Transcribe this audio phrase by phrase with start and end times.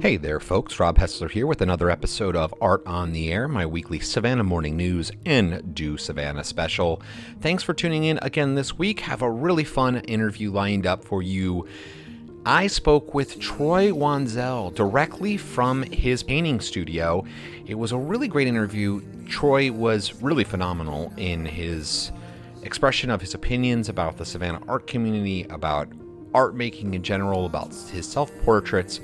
[0.00, 0.80] Hey there, folks.
[0.80, 4.74] Rob Hessler here with another episode of Art on the Air, my weekly Savannah Morning
[4.74, 7.02] News and Do Savannah special.
[7.42, 9.00] Thanks for tuning in again this week.
[9.00, 11.68] Have a really fun interview lined up for you.
[12.46, 17.26] I spoke with Troy Wandzel directly from his painting studio.
[17.66, 19.02] It was a really great interview.
[19.26, 22.10] Troy was really phenomenal in his
[22.62, 25.92] expression of his opinions about the Savannah art community, about
[26.32, 29.00] art making in general, about his self portraits.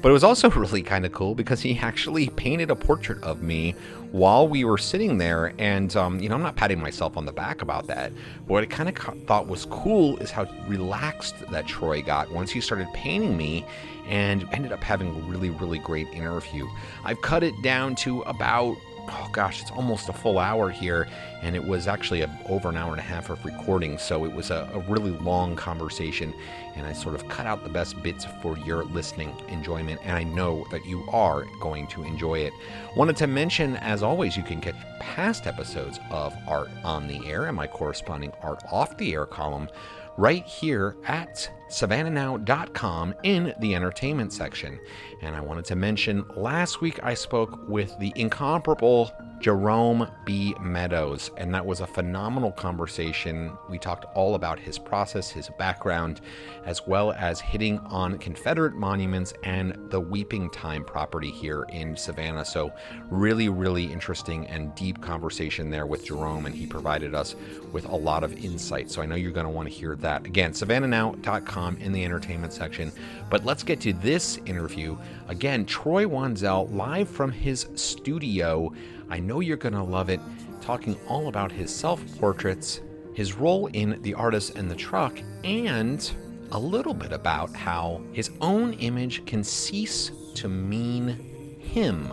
[0.00, 3.42] But it was also really kind of cool because he actually painted a portrait of
[3.42, 3.74] me
[4.10, 5.52] while we were sitting there.
[5.58, 8.12] And, um, you know, I'm not patting myself on the back about that.
[8.46, 12.50] But what I kind of thought was cool is how relaxed that Troy got once
[12.50, 13.64] he started painting me
[14.08, 16.66] and ended up having a really, really great interview.
[17.04, 18.76] I've cut it down to about
[19.08, 21.08] oh gosh, it's almost a full hour here,
[21.42, 24.32] and it was actually a, over an hour and a half of recording, so it
[24.32, 26.34] was a, a, really long conversation,
[26.76, 30.24] and I sort of cut out the best bits for your listening enjoyment, and I
[30.24, 32.52] know that you are going to enjoy it.
[32.96, 37.46] Wanted to mention, as always, you can catch past episodes of Art on the Air
[37.46, 39.68] and my corresponding Art Off the Air column
[40.16, 44.78] right here at savannahnow.com in the entertainment section.
[45.22, 50.54] And I wanted to mention last week I spoke with the incomparable Jerome B.
[50.60, 53.52] Meadows, and that was a phenomenal conversation.
[53.68, 56.20] We talked all about his process, his background,
[56.64, 62.44] as well as hitting on Confederate monuments and the Weeping Time property here in Savannah.
[62.44, 62.72] So,
[63.10, 67.36] really, really interesting and deep conversation there with Jerome, and he provided us
[67.72, 68.90] with a lot of insight.
[68.90, 70.26] So, I know you're going to want to hear that.
[70.26, 72.90] Again, savannahnow.com in the entertainment section.
[73.30, 74.96] But let's get to this interview.
[75.28, 78.72] Again, Troy Wandzel live from his studio.
[79.10, 80.20] I know you're going to love it,
[80.60, 82.82] talking all about his self portraits,
[83.14, 86.10] his role in The Artist and the Truck, and
[86.52, 92.10] a little bit about how his own image can cease to mean him.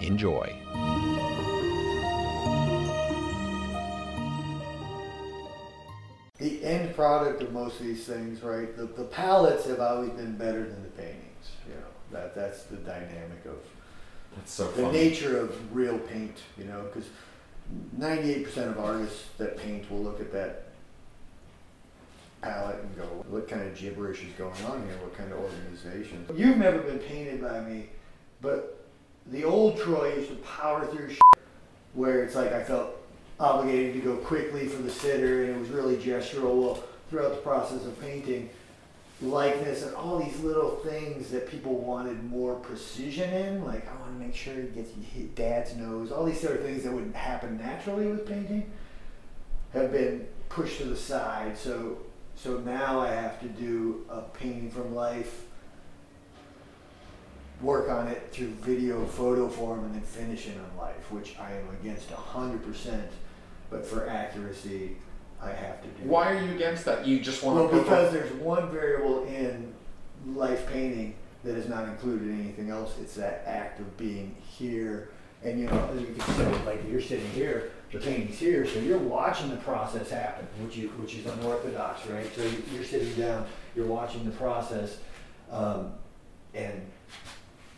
[0.00, 0.54] Enjoy.
[6.38, 8.76] The end product of most of these things, right?
[8.76, 11.50] The, the palettes have always been better than the paintings.
[11.66, 13.56] You know, that that's the dynamic of
[14.36, 14.98] that's so the funny.
[14.98, 17.08] nature of real paint, you know, because
[17.98, 20.64] 98% of artists that paint will look at that
[22.42, 24.96] palette and go, what kind of gibberish is going on here?
[25.02, 26.26] What kind of organization?
[26.34, 27.88] You've never been painted by me,
[28.40, 28.84] but
[29.26, 31.20] the old Troy used to power through shit
[31.94, 32.94] where it's like I felt
[33.40, 36.62] obligated to go quickly for the sitter and it was really gestural.
[36.62, 38.50] Well, throughout the process of painting,
[39.22, 43.64] likeness and all these little things that people wanted more precision in.
[43.64, 46.12] Like I want to make sure he gets hit dad's nose.
[46.12, 48.70] All these sort of things that would happen naturally with painting
[49.72, 51.56] have been pushed to the side.
[51.56, 51.98] So
[52.34, 55.44] so now I have to do a painting from life,
[57.62, 61.52] work on it through video photo form, and then finish it on life, which I
[61.52, 63.10] am against hundred percent.
[63.70, 64.96] But for accuracy,
[65.46, 66.08] I have to do.
[66.08, 67.06] Why are you against that?
[67.06, 69.72] You just want Well, to because there's one variable in
[70.34, 71.14] life painting
[71.44, 72.94] that is not included in anything else.
[73.00, 75.10] It's that act of being here.
[75.44, 78.80] And you know, as you can say, like you're sitting here, the painting's here, so
[78.80, 82.26] you're watching the process happen, which you, which is unorthodox, right?
[82.34, 83.46] So you- you're sitting down,
[83.76, 84.98] you're watching the process,
[85.52, 85.92] um,
[86.52, 86.82] and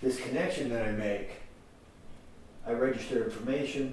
[0.00, 1.30] this connection that I make,
[2.66, 3.92] I register information,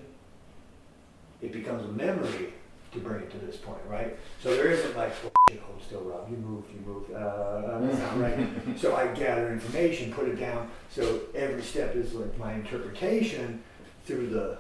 [1.42, 2.54] it becomes a memory
[2.96, 4.18] to bring it to this point, right?
[4.42, 8.20] So there isn't like, oh, shit, hold still, Rob, you moved, you moved, uh, not
[8.20, 8.48] right.
[8.78, 13.62] so I gather information, put it down, so every step is like my interpretation
[14.06, 14.58] through the,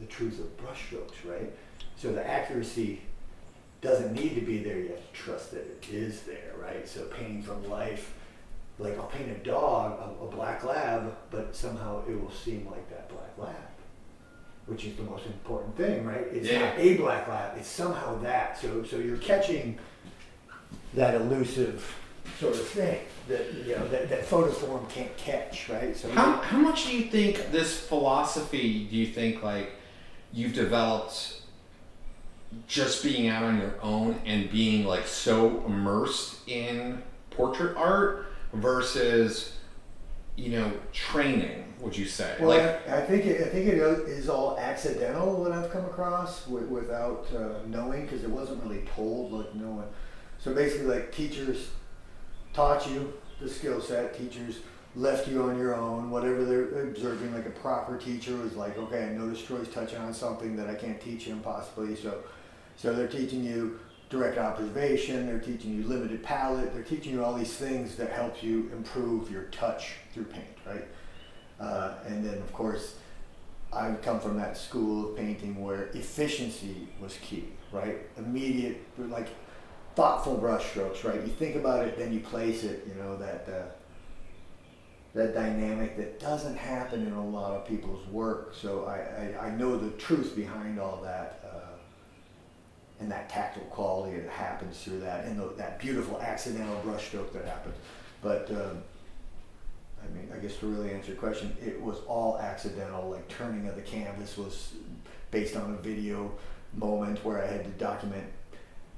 [0.00, 1.50] the truth of brushstrokes, right?
[1.96, 3.02] So the accuracy
[3.80, 6.86] doesn't need to be there, you have to trust that it is there, right?
[6.86, 8.14] So painting from life,
[8.78, 12.88] like I'll paint a dog, a, a black lab, but somehow it will seem like
[12.90, 13.56] that black lab
[14.70, 16.26] which is the most important thing, right?
[16.32, 16.60] It's Yeah.
[16.70, 18.56] not a black lab; it's somehow that.
[18.58, 19.78] So, so you're catching
[20.94, 21.96] that elusive
[22.38, 25.96] sort of thing that you know that, that photo form can't catch, right?
[25.96, 29.72] So How, how much do you think this philosophy do you think like
[30.32, 31.40] you've developed
[32.68, 39.52] just being out on your own and being like so immersed in portrait art versus
[40.36, 43.78] you know training would you say Well, like I, I think it, I think it
[43.78, 48.84] is all accidental that I've come across wi- without uh, knowing because it wasn't really
[48.94, 49.86] told like no one.
[50.38, 51.70] So basically, like teachers
[52.52, 54.16] taught you the skill set.
[54.16, 54.58] Teachers
[54.94, 56.10] left you on your own.
[56.10, 60.12] Whatever they're observing, like a proper teacher was like, okay, I noticed Troy's touching on
[60.12, 61.96] something that I can't teach him possibly.
[61.96, 62.22] So,
[62.76, 63.78] so they're teaching you
[64.10, 65.26] direct observation.
[65.26, 66.74] They're teaching you limited palette.
[66.74, 70.86] They're teaching you all these things that help you improve your touch through paint, right?
[71.58, 72.96] Uh, and then, of course,
[73.72, 77.98] I come from that school of painting where efficiency was key, right?
[78.18, 79.28] Immediate, like
[79.94, 81.20] thoughtful brushstrokes, right?
[81.20, 82.84] You think about it, then you place it.
[82.88, 83.66] You know that uh,
[85.14, 88.54] that dynamic that doesn't happen in a lot of people's work.
[88.54, 91.39] So I, I, I know the truth behind all that.
[93.00, 97.46] And that tactile quality that happens through that, and the, that beautiful accidental brushstroke that
[97.46, 97.74] happens.
[98.22, 98.82] But um,
[100.02, 103.10] I mean, I guess to really answer your question, it was all accidental.
[103.10, 104.74] Like turning of the canvas was
[105.30, 106.32] based on a video
[106.74, 108.24] moment where I had to document.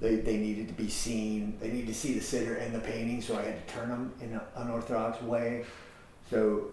[0.00, 1.58] They, they needed to be seen.
[1.60, 4.12] They needed to see the sitter and the painting, so I had to turn them
[4.20, 5.64] in an unorthodox way.
[6.30, 6.72] So.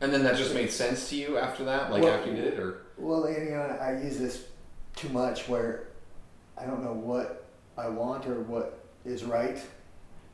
[0.00, 2.54] And then that just made sense to you after that, like well, after you did
[2.54, 2.82] it, or.
[2.98, 4.44] Well, you know, I use this
[4.94, 5.87] too much where
[6.60, 7.46] I don't know what
[7.76, 9.58] I want or what is right,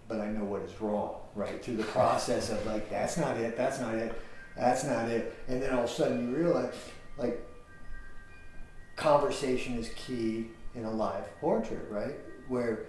[0.08, 1.62] but I know what is wrong, right?
[1.62, 4.20] Through the process of like, that's not it, that's not it,
[4.56, 5.36] that's not it.
[5.48, 6.74] And then all of a sudden you realize,
[7.18, 7.46] like,
[8.96, 12.14] conversation is key in a live portrait, right?
[12.48, 12.86] Where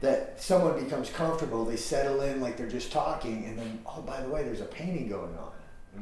[0.00, 4.20] that someone becomes comfortable, they settle in like they're just talking, and then, oh, by
[4.20, 5.51] the way, there's a painting going on.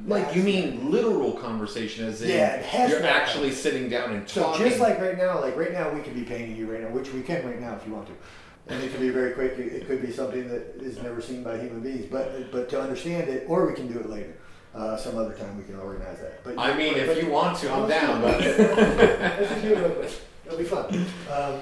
[0.07, 4.63] Like you mean literal conversation, as in yeah, you're actually sitting down and talking.
[4.63, 6.89] So just like right now, like right now, we could be painting you right now,
[6.89, 9.59] which we can right now if you want to, and it could be very quick.
[9.59, 13.29] It could be something that is never seen by human beings, but but to understand
[13.29, 14.37] it, or we can do it later.
[14.75, 16.45] Uh, some other time we can organize that.
[16.45, 18.23] But I mean, but, if but, you want to, I'm down.
[18.23, 21.07] But let's do it It'll be fun.
[21.31, 21.61] Um,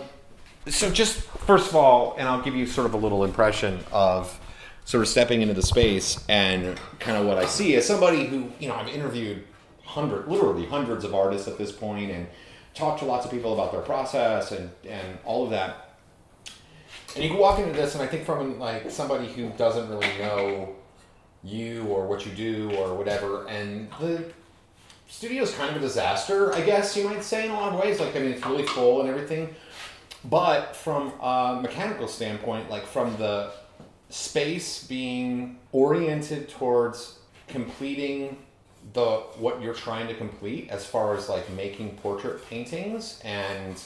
[0.66, 4.38] so just first of all, and I'll give you sort of a little impression of
[4.88, 8.50] sort of stepping into the space and kind of what I see as somebody who,
[8.58, 9.44] you know, I've interviewed
[9.84, 12.26] hundred, literally hundreds of artists at this point and
[12.72, 15.90] talked to lots of people about their process and, and all of that.
[17.14, 20.08] And you can walk into this and I think from like somebody who doesn't really
[20.20, 20.74] know
[21.44, 24.24] you or what you do or whatever and the
[25.06, 27.80] studio is kind of a disaster, I guess you might say in a lot of
[27.80, 28.00] ways.
[28.00, 29.54] Like, I mean, it's really full and everything.
[30.24, 33.52] But from a mechanical standpoint, like from the
[34.10, 38.38] space being oriented towards completing
[38.92, 39.04] the
[39.38, 43.82] what you're trying to complete as far as like making portrait paintings and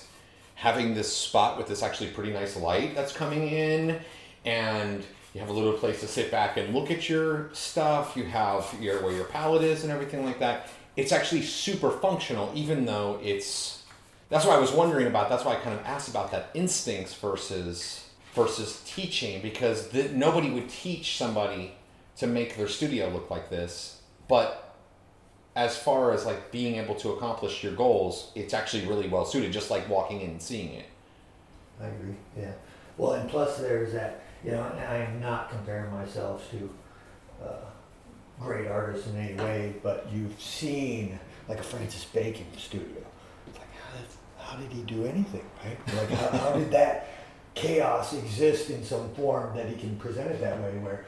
[0.55, 3.99] having this spot with this actually pretty nice light that's coming in.
[4.45, 5.05] And
[5.35, 8.17] you have a little place to sit back and look at your stuff.
[8.17, 10.69] You have your where your palette is and everything like that.
[10.97, 13.83] It's actually super functional even though it's
[14.29, 15.29] that's why i was wondering about.
[15.29, 18.02] That's why i kind of asked about that instincts versus
[18.35, 21.73] versus teaching because nobody would teach somebody
[22.17, 24.01] to make their studio look like this.
[24.29, 24.73] But
[25.55, 29.53] as far as like being able to accomplish your goals it's actually really well suited
[29.53, 30.87] just like walking in and seeing it.
[31.81, 32.53] I agree yeah.
[32.97, 36.71] Well and plus there's that you know i am not comparing myself to
[37.43, 37.57] uh,
[38.41, 41.19] great artists in any way but you've seen
[41.49, 43.05] like a francis bacon studio.
[43.49, 44.07] It's like how did,
[44.39, 45.97] how did he do anything right?
[45.97, 47.09] Like how, how did that
[47.55, 51.05] chaos exists in some form that he can present it that way where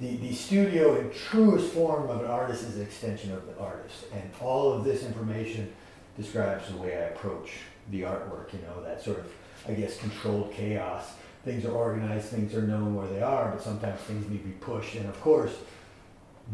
[0.00, 4.06] the, the studio in truest form of an artist is an extension of the artist.
[4.12, 5.72] And all of this information
[6.16, 7.50] describes the way i approach
[7.90, 9.32] the artwork you know that sort of
[9.68, 11.12] i guess controlled chaos.
[11.44, 14.52] Things are organized things are known where they are but sometimes things need to be
[14.52, 14.94] pushed.
[14.96, 15.54] And of course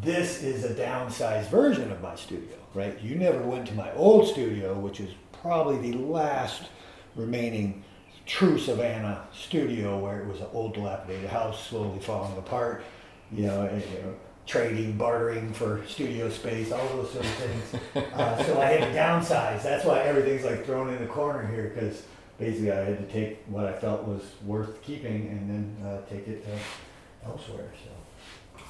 [0.03, 3.01] this is a downsized version of my studio right?
[3.01, 5.11] You never went to my old studio which is
[5.43, 6.65] probably the last
[7.17, 7.83] remaining
[8.27, 12.83] true Savannah studio where it was an old dilapidated house slowly falling apart,
[13.33, 14.15] you know, and, you know
[14.51, 17.75] trading, bartering for studio space, all those sort of things.
[18.15, 19.63] Uh, so I had to downsize.
[19.63, 22.03] That's why everything's like thrown in the corner here because
[22.39, 26.27] basically I had to take what I felt was worth keeping and then uh, take
[26.27, 26.45] it
[27.25, 27.71] elsewhere.
[27.85, 28.63] So,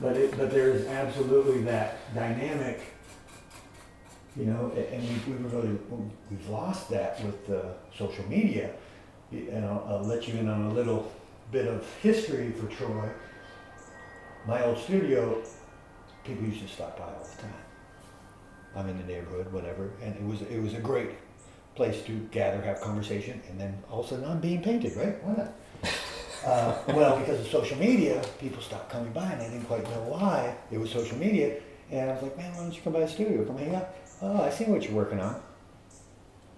[0.00, 2.93] but it, but there is absolutely that dynamic
[4.36, 5.78] you know, and we, we really,
[6.30, 7.62] we've lost that with uh,
[7.96, 8.70] social media.
[9.30, 11.10] And I'll, I'll let you in on a little
[11.50, 13.08] bit of history for Troy.
[14.46, 15.42] My old studio,
[16.24, 17.52] people used to stop by all the time.
[18.76, 21.10] I'm in the neighborhood, whatever, and it was it was a great
[21.76, 25.22] place to gather, have conversation, and then all of a sudden I'm being painted, right?
[25.22, 25.52] Why not?
[26.44, 30.02] Uh, well, because of social media, people stopped coming by, and I didn't quite know
[30.02, 30.54] why.
[30.70, 31.56] It was social media,
[31.90, 33.88] and I was like, man, why don't you come by the studio, come hang out?
[34.22, 35.40] Oh, I see what you're working on.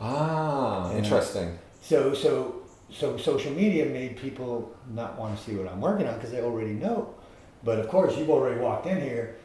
[0.00, 1.58] Ah, interesting.
[1.80, 6.14] So, so, so social media made people not want to see what I'm working on
[6.14, 7.14] because they already know.
[7.64, 9.36] But of course, you've already walked in here,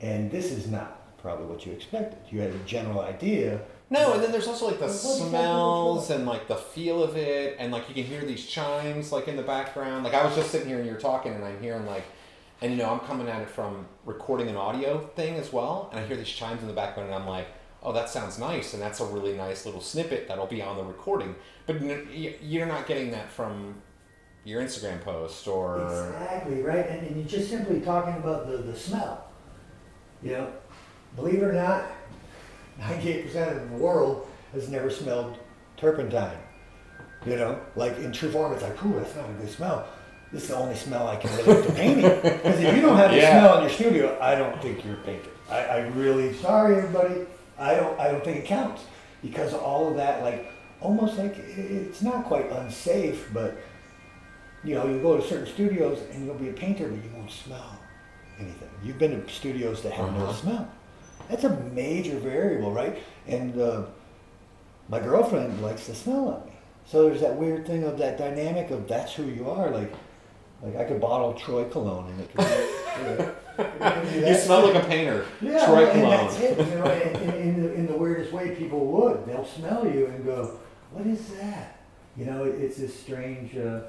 [0.00, 2.18] and this is not probably what you expected.
[2.30, 6.48] You had a general idea, No, and then there's also like the smells and like
[6.48, 10.04] the feel of it, and like you can hear these chimes like in the background.
[10.04, 12.04] Like I was just sitting here and you're talking, and I'm hearing like,
[12.62, 16.00] and you know I'm coming at it from recording an audio thing as well, and
[16.00, 17.46] I hear these chimes in the background, and I'm like,
[17.86, 20.82] oh, that sounds nice, and that's a really nice little snippet that'll be on the
[20.82, 21.36] recording.
[21.66, 21.80] But
[22.12, 23.76] you're not getting that from
[24.44, 26.86] your Instagram post or Exactly, right?
[26.88, 29.30] And, and you're just simply talking about the, the smell.
[30.22, 30.52] You know,
[31.14, 31.84] believe it or not,
[32.80, 35.38] 98% of the world has never smelled
[35.76, 36.38] turpentine.
[37.24, 39.86] You know, like in true form, it's like, ooh, that's not a good smell.
[40.32, 42.02] This is the only smell I can relate to painting.
[42.02, 43.40] Because if you don't have the Yeah.
[43.40, 45.30] smell in your studio, I don't think you're a painter.
[45.48, 47.26] I, I really, sorry everybody,
[47.58, 48.82] I don't, I don't think it counts.
[49.22, 53.56] Because all of that, like, almost like, it's not quite unsafe, but
[54.62, 57.30] you know, you go to certain studios and you'll be a painter, but you won't
[57.30, 57.78] smell
[58.38, 58.68] anything.
[58.82, 60.32] You've been to studios that have no Uh-huh.
[60.32, 60.68] smell.
[61.28, 62.98] That's a major variable, right?
[63.26, 63.82] And uh,
[64.88, 66.52] my girlfriend likes the smell of me.
[66.84, 69.70] So there's that weird thing of that dynamic of that's who you are.
[69.70, 69.92] Like,
[70.62, 72.36] like I could bottle Troy cologne and it it
[72.96, 73.24] could be
[73.58, 75.24] you smell like a painter.
[75.40, 76.26] Yeah, Troy and Cologne.
[76.26, 76.58] that's it.
[76.58, 79.26] You know, in, in, the, in the weirdest way, people would.
[79.26, 80.58] They'll smell you and go,
[80.92, 81.80] "What is that?"
[82.16, 83.56] You know, it, it's this strange.
[83.56, 83.80] Uh,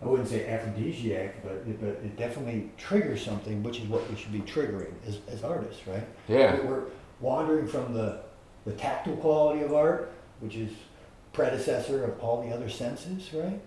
[0.00, 4.16] I wouldn't say aphrodisiac, but it, but it definitely triggers something, which is what we
[4.16, 6.04] should be triggering as, as artists, right?
[6.28, 6.60] Yeah.
[6.60, 6.82] We're-
[7.20, 8.20] wandering from the
[8.64, 10.70] the tactile quality of art, which is
[11.32, 13.60] predecessor of all the other senses, right?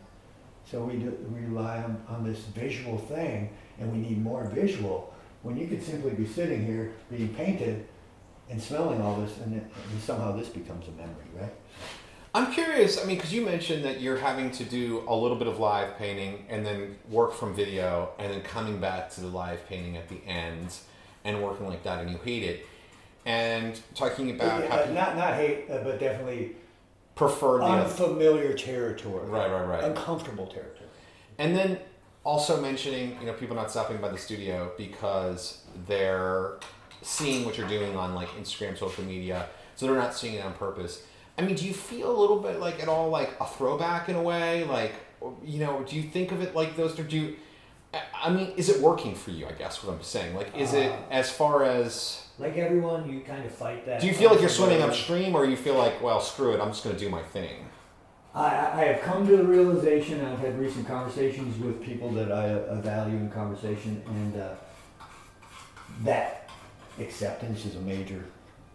[0.69, 3.49] So we, do, we rely on, on this visual thing,
[3.79, 5.13] and we need more visual.
[5.45, 7.85] When you could simply be sitting here being painted
[8.49, 11.53] and smelling all this, and, it, and somehow this becomes a memory, right?
[12.33, 12.99] I'm curious.
[13.01, 15.97] I mean, because you mentioned that you're having to do a little bit of live
[15.99, 20.09] painting and then work from video and then coming back to the live painting at
[20.09, 20.73] the end
[21.23, 22.65] and working like that, and you hate it.
[23.27, 26.55] And talking about Yeah, how uh, not not hate, uh, but definitely
[27.13, 27.83] prefer the other.
[27.83, 29.83] unfamiliar territory, Right, right, right.
[29.83, 30.89] uncomfortable territory.
[31.37, 31.77] And then
[32.25, 36.53] also mentioning, you know, people not stopping by the studio because they're
[37.01, 40.51] seeing what you're doing on like Instagram, social media, so they're not seeing it on
[40.53, 41.03] purpose.
[41.37, 44.15] I mean, do you feel a little bit like at all like a throwback in
[44.15, 44.63] a way?
[44.65, 44.93] Like,
[45.43, 46.99] you know, do you think of it like those?
[46.99, 47.35] Or do you?
[48.23, 49.45] I- mean, is it working for you?
[49.47, 50.35] I guess what I'm saying.
[50.35, 52.27] Like, is it Uh, as far as?
[52.39, 54.01] Like everyone, you kind of fight that.
[54.01, 56.69] Do you feel like you're swimming upstream, or you feel like, well, screw it, I'm
[56.69, 57.69] just gonna do my thing?
[58.35, 62.49] I, I have come to the realization, I've had recent conversations with people that I
[62.49, 64.49] uh, value in conversation, and uh,
[66.03, 66.49] that
[66.99, 68.25] acceptance is a major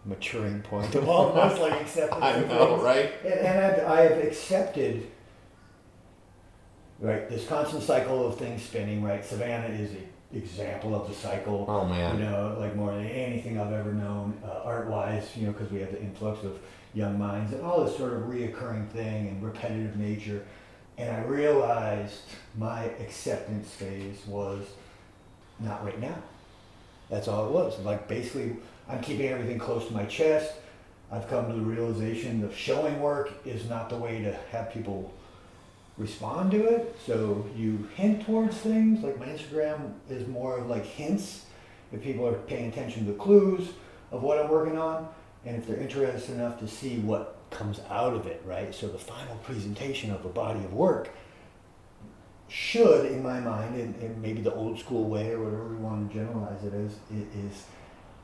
[0.06, 2.22] maturing point of almost like acceptance.
[2.22, 2.82] I know, things.
[2.82, 3.12] right?
[3.22, 5.10] And, and I've, I have accepted,
[6.98, 9.22] right, this constant cycle of things spinning, right?
[9.22, 11.66] Savannah is an example of the cycle.
[11.68, 12.18] Oh man.
[12.18, 15.80] You know, like more than anything I've ever known, uh, art-wise, you know, because we
[15.80, 16.58] have the influx of
[16.94, 20.44] young minds and all this sort of reoccurring thing and repetitive nature.
[20.98, 22.20] And I realized
[22.56, 24.66] my acceptance phase was
[25.58, 26.16] not right now.
[27.08, 27.78] That's all it was.
[27.80, 28.56] Like basically,
[28.88, 30.52] I'm keeping everything close to my chest.
[31.12, 35.12] I've come to the realization that showing work is not the way to have people
[35.98, 36.96] respond to it.
[37.06, 39.02] So you hint towards things.
[39.02, 41.46] Like my Instagram is more of like hints.
[41.92, 43.68] If people are paying attention to the clues
[44.12, 45.08] of what I'm working on,
[45.44, 48.74] and if they're interested enough to see what comes out of it, right?
[48.74, 51.10] So the final presentation of a body of work
[52.48, 56.08] should, in my mind, and, and maybe the old school way or whatever we want
[56.10, 57.64] to generalize it as, it is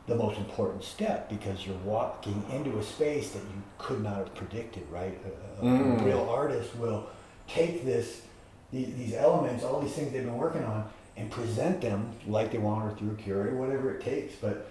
[0.09, 4.35] the most important step because you're walking into a space that you could not have
[4.35, 5.19] predicted, right?
[5.61, 6.05] A, a- a Mm.
[6.05, 7.07] real artist will
[7.49, 8.23] take this,
[8.73, 12.59] these, these elements, all these things they've been working on, and present them like they
[12.59, 14.35] want or through a curator, whatever it takes.
[14.37, 14.69] But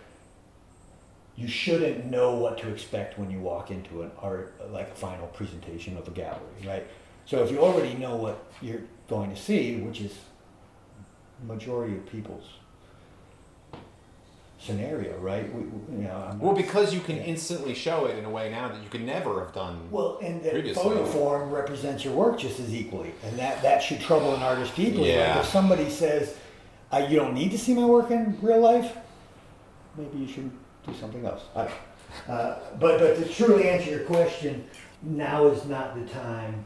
[1.38, 5.28] you shouldn't know what to expect when you walk into an art, like a final
[5.28, 6.88] presentation of a gallery, right?
[7.26, 10.14] So if you already know what you're going to see, which is
[11.46, 12.46] majority of people's
[14.58, 15.54] scenario, right?
[15.54, 18.70] We, we- you know, Well, because you can instantly show it in a way now
[18.70, 19.90] that you could never have done.
[19.92, 24.00] Well, and the photo form represents your work just as equally, and that, that should
[24.00, 25.12] trouble an artist deeply.
[25.12, 25.36] Yeah.
[25.36, 26.36] Like if somebody says,
[26.94, 28.96] "You don't need to see my work in real life,"
[29.98, 30.50] maybe you should
[30.86, 31.44] do something else.
[31.56, 31.70] I
[32.30, 34.64] Uh, but but to truly answer your question,
[35.02, 36.64] now is not the time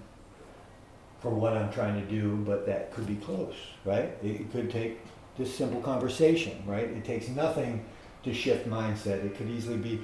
[1.21, 4.11] for what I'm trying to do, but that could be close, right?
[4.23, 4.99] It, could take
[5.37, 6.85] this simple conversation, right?
[6.85, 7.83] It takes nothing
[8.23, 9.25] to shift mindset.
[9.25, 10.01] It could easily be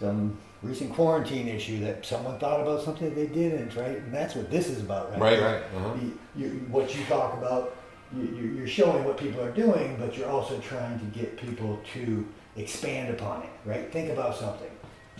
[0.00, 3.98] some recent quarantine issue that someone thought about something that they didn't, right?
[3.98, 5.20] And that's what this is about, right?
[5.20, 5.62] Right, right.
[5.76, 5.94] Uh-huh.
[6.00, 7.76] You, you, what you talk about,
[8.16, 12.26] you- you're showing what people are doing, but you're also trying to get people to
[12.58, 13.90] expand upon it, right?
[13.92, 14.70] Think about something.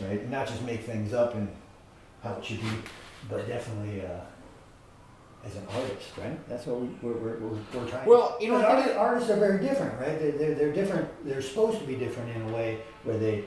[0.01, 0.29] right?
[0.31, 1.49] Not just make things up and
[2.23, 2.69] how it should be,
[3.31, 4.21] but definitely uh,
[5.47, 6.49] as an artist, right?
[6.49, 8.07] That's what we, we're, we're, we're, we're trying.
[8.07, 10.19] Well, you know, But I arti- think it- artists are very different, right?
[10.19, 11.09] They're, they're, they're different.
[11.27, 13.45] They're supposed to be different in a way where they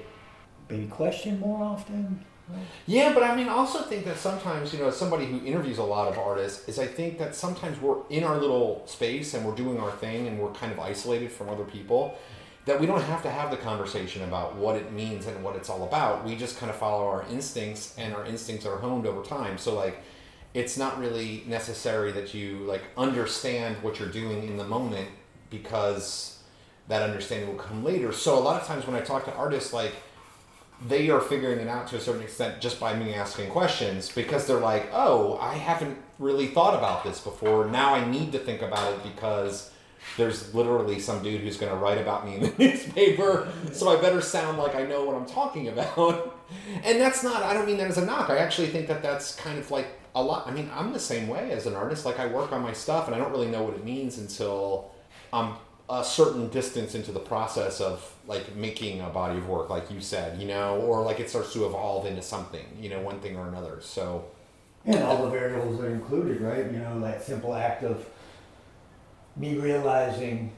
[0.69, 2.25] maybe question more often.
[2.49, 2.59] Right?
[2.85, 5.77] Yeah, but I mean, I also think that sometimes, you know, as somebody who interviews
[5.77, 9.45] a lot of artists, is I think that sometimes we're in our little space and
[9.45, 12.17] we're doing our thing and we're kind of isolated from other people.
[12.65, 15.69] That we don't have to have the conversation about what it means and what it's
[15.69, 16.23] all about.
[16.23, 19.57] We just kind of follow our instincts, and our instincts are honed over time.
[19.57, 19.97] So, like,
[20.53, 25.09] it's not really necessary that you like understand what you're doing in the moment
[25.49, 26.39] because
[26.87, 28.11] that understanding will come later.
[28.11, 29.93] So, a lot of times when I talk to artists, like
[30.87, 34.47] they are figuring it out to a certain extent just by me asking questions because
[34.47, 37.67] they're like, oh, I haven't really thought about this before.
[37.67, 39.70] Now I need to think about it because
[40.17, 44.01] there's literally some dude who's going to write about me in the newspaper, so I
[44.01, 46.37] better sound like I know what I'm talking about.
[46.83, 48.29] And that's not, I don't mean that as a knock.
[48.29, 50.47] I actually think that that's kind of like a lot.
[50.47, 52.05] I mean, I'm the same way as an artist.
[52.05, 54.91] Like, I work on my stuff and I don't really know what it means until
[55.31, 55.53] I'm
[55.89, 60.01] a certain distance into the process of like making a body of work, like you
[60.01, 63.37] said, you know, or like it starts to evolve into something, you know, one thing
[63.37, 63.79] or another.
[63.81, 64.25] So,
[64.85, 66.65] And all the variables are included, right?
[66.71, 68.05] You know, that simple act of
[69.35, 70.51] me realizing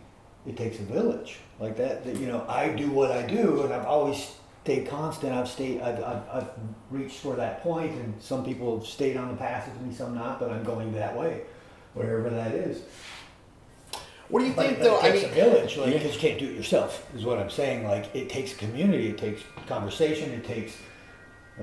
[0.48, 2.04] it takes a village, like that.
[2.06, 4.32] That you know, I do what I do, and I've always
[4.64, 5.34] stayed constant.
[5.34, 6.50] I've stayed, I've, I've, I've
[6.92, 10.16] reached for that point, and some people have stayed on the path with me, some
[10.16, 10.40] not.
[10.40, 11.42] But I'm going that way,
[11.94, 12.82] wherever that is.
[14.30, 15.00] what do you think, but though?
[15.00, 15.98] it I mean, a village, like Yeah.
[16.00, 17.08] because you can't do it yourself.
[17.16, 17.88] Is what I'm saying.
[17.88, 20.76] Like it takes community, it takes conversation, it takes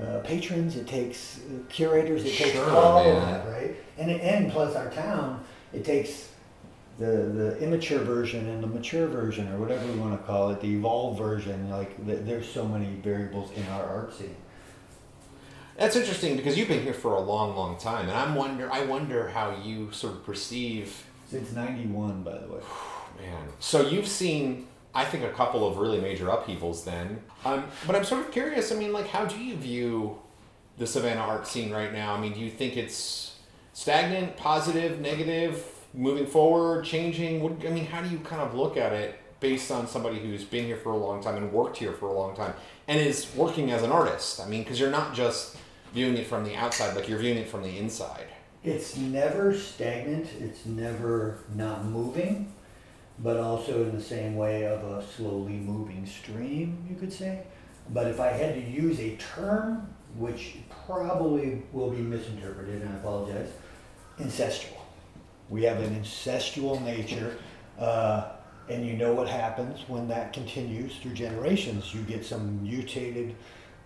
[0.01, 3.15] uh, patrons, it takes uh, curators, it takes Sure, all man.
[3.17, 3.75] of that, right?
[3.97, 6.29] And and plus our town, it takes
[7.01, 10.61] the the immature version and the mature version, or whatever we want to call it,
[10.61, 11.69] the evolved version.
[11.69, 14.35] Like th- there's so many variables in our art scene.
[15.77, 18.85] that's interesting because you've been here for a long, long time, and I'm wonder, I
[18.85, 22.61] wonder how you sort of perceive Since '91, by the way.
[23.19, 27.21] Man, so you've seen, I think, a couple of really major upheavals then.
[27.43, 28.71] Um, but I'm sort of curious.
[28.71, 30.19] I mean, like, how do you view
[30.77, 32.15] the Savannah art scene right now?
[32.15, 33.35] I mean, do you think it's
[33.73, 37.41] stagnant, positive, negative, moving forward, changing?
[37.41, 40.43] What, I mean, how do you kind of look at it based on somebody who's
[40.43, 42.53] been here for a long time and worked here for a long time
[42.87, 44.39] and is working as an artist?
[44.39, 45.57] I mean, because you're not just
[45.93, 48.27] viewing it from the outside, like you're viewing it from the inside.
[48.63, 52.53] It's never stagnant, it's never not moving,
[53.19, 57.43] but also in the same way of a slowly moving stream, you could say.
[57.89, 62.97] But if I had to use a term, which probably will be misinterpreted, and I
[62.97, 63.49] apologize,
[64.19, 64.80] incestual.
[65.51, 67.35] We have an incestual nature,
[67.77, 68.29] uh,
[68.69, 71.93] and you know what happens when that continues through generations.
[71.93, 73.35] You get some mutated,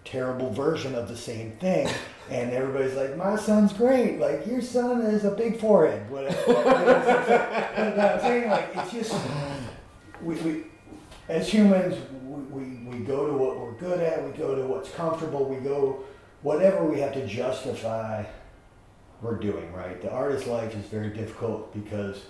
[0.03, 1.89] terrible version of the same thing,
[2.29, 4.19] and everybody's like, "My son's great.
[4.19, 6.55] Like your son has a big forehead." Whatever.
[6.55, 9.15] I'm saying, like, it's just
[10.21, 10.63] we, we
[11.29, 14.23] as humans, we, we, we go to what we're good at.
[14.23, 15.45] We go to what's comfortable.
[15.45, 16.03] We go
[16.43, 18.23] whatever we have to justify
[19.25, 19.99] we're doing, right?
[20.01, 22.21] The artist life is very difficult because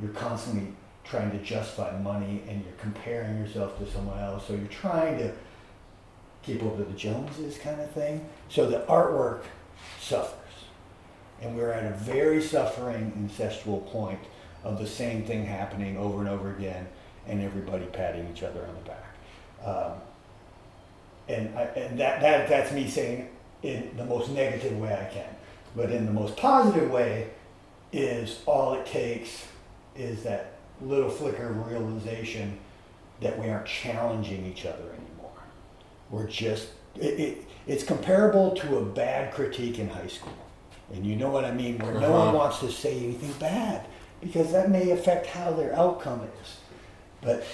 [0.00, 0.72] you're constantly
[1.04, 4.46] trying to justify money and you're comparing yourself to someone else.
[4.46, 5.32] So you're trying to
[6.42, 8.26] keep up with the Joneses kind of thing.
[8.48, 9.42] So the artwork
[10.00, 10.36] suffers.
[11.42, 14.20] And we're at a very suffering incestual point
[14.64, 16.86] of the same thing happening over and over again
[17.26, 19.66] and everybody patting each other on the back.
[19.66, 19.92] Um,
[21.28, 23.28] and I, and that, that, that's me saying
[23.62, 25.36] in the most negative way I can.
[25.76, 27.28] But in the most positive way
[27.92, 29.46] is all it takes
[29.96, 32.58] is that little flicker of realization
[33.20, 35.30] that we aren't challenging each other anymore.
[36.10, 40.32] We're just, it, it, it's comparable to a bad critique in high school.
[40.92, 42.38] And you know what I mean, where no one Uh-huh.
[42.38, 43.86] wants to say anything bad
[44.20, 46.56] because that may affect how their outcome is.
[47.20, 47.44] But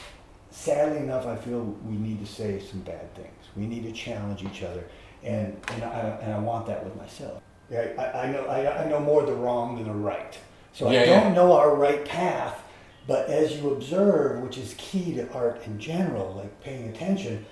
[0.50, 3.28] sadly enough, I feel we need to say some bad things.
[3.56, 4.84] We need to challenge each other,
[5.22, 7.42] and and I, and I want that with myself.
[7.70, 10.38] Yeah, I, I know I, I know more the wrong than the right.
[10.72, 12.62] So Yeah, I don't know our right path,
[13.06, 17.46] but as you observe, which is key to art in general, like paying attention,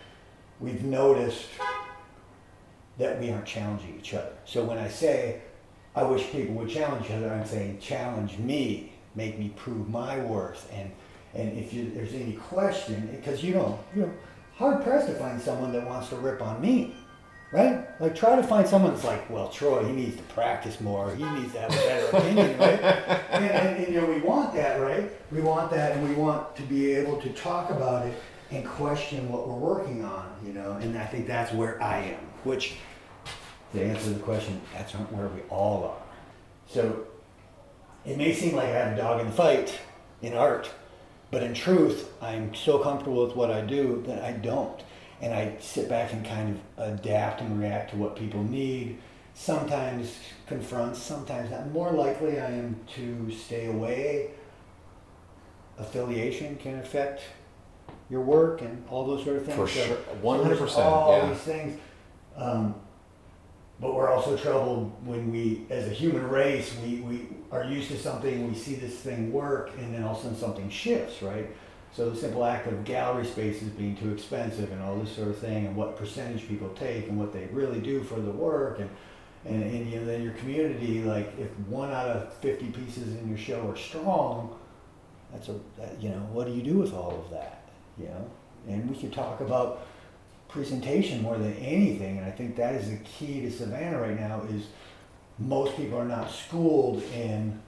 [0.61, 1.47] we've noticed
[2.99, 4.33] that we aren't challenging each other.
[4.45, 5.41] So when I say
[5.97, 10.19] I wish people would challenge each other, I'm saying challenge me, make me prove my
[10.19, 10.91] worth, and
[11.35, 14.13] and if you, there's any question, because you know, you know,
[14.57, 16.95] hard pressed to find someone that wants to rip on me,
[17.55, 18.01] right?
[18.01, 21.15] Like try to find someone that's like, well, Troy, he needs to practice more.
[21.15, 22.81] He needs to have a better opinion, right?
[23.31, 25.09] And, and, and you know, we want that, right?
[25.31, 29.31] We want that, and we want to be able to talk about it and question
[29.31, 32.75] what we're working on, you know, and I think that's where I am, which,
[33.73, 36.03] to answer the question, that's not where we all are.
[36.67, 37.07] So
[38.05, 39.79] it may seem like I have a dog in the fight
[40.23, 40.69] in art,
[41.31, 44.83] but in truth, I'm so comfortable with what I do that I don't.
[45.25, 48.99] And I sit back and kind of adapt and react to what people need.
[49.33, 51.71] Sometimes confront, sometimes not.
[51.71, 54.33] More likely, I am to stay away.
[55.79, 57.23] Affiliation can affect
[58.11, 59.57] your work and all those sort of things.
[59.57, 59.97] For sure.
[60.23, 61.31] 100%, there's All yeah.
[61.31, 61.81] these things.
[62.37, 62.75] Um,
[63.81, 67.99] but we're also troubled when we, as a human race, we, we are used to
[67.99, 71.49] something, we see this thing work, and then all of a sudden something shifts, right?
[71.97, 75.39] So the simple act of gallery spaces being too expensive and all this sort of
[75.39, 78.91] thing, and what percentage people take and what they really do for the work, and
[79.47, 83.29] and, and you know, then your community, like if one out of fifty pieces in
[83.29, 84.59] your show are strong,
[85.33, 88.31] that's a that, you know what do you do with all of that, you know?
[88.67, 89.87] And we could talk about
[90.49, 94.43] presentation more than anything, and I think that is the key to Savannah right now.
[94.51, 94.67] Is
[95.39, 97.61] most people are not schooled in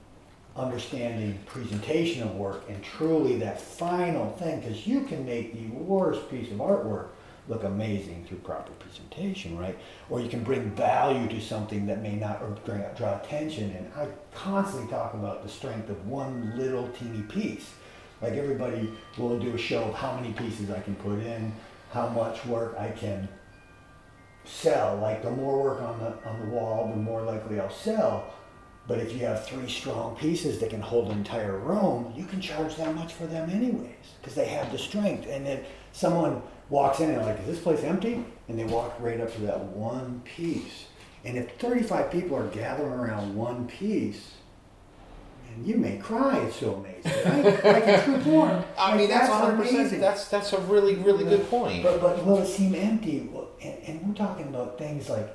[0.57, 6.29] understanding presentation of work and truly that final thing, because you can make the worst
[6.29, 7.09] piece of artwork
[7.47, 9.77] look amazing through proper presentation, right?
[10.09, 13.71] Or you can bring value to something that may not or bring, draw attention.
[13.71, 17.71] And I constantly talk about the strength of one little teeny piece.
[18.21, 21.53] Like everybody will do a show of how many pieces I can put in,
[21.91, 23.29] how much work I can
[24.43, 24.97] sell.
[24.97, 28.33] Like the more work on the on the wall, the more likely I'll sell.
[28.87, 32.39] But if you have three strong pieces that can hold an entire room, you can
[32.39, 33.89] charge that much for them anyways,
[34.21, 35.27] because they have the strength.
[35.29, 35.59] And then
[35.91, 38.23] someone walks in and like, is this place empty?
[38.47, 40.85] And they walk right up to that one piece.
[41.25, 44.35] And if 35 people are gathering around one piece,
[45.53, 47.11] and you may cry, it's so amazing.
[47.25, 47.63] Right?
[47.65, 48.41] like in true.
[48.77, 49.53] I Like, mean, that's 100%.
[49.69, 49.99] amazing.
[49.99, 51.83] That's that's a really really good point.
[51.83, 53.29] But, but will it seem empty?
[53.61, 55.27] And, and we're talking about things like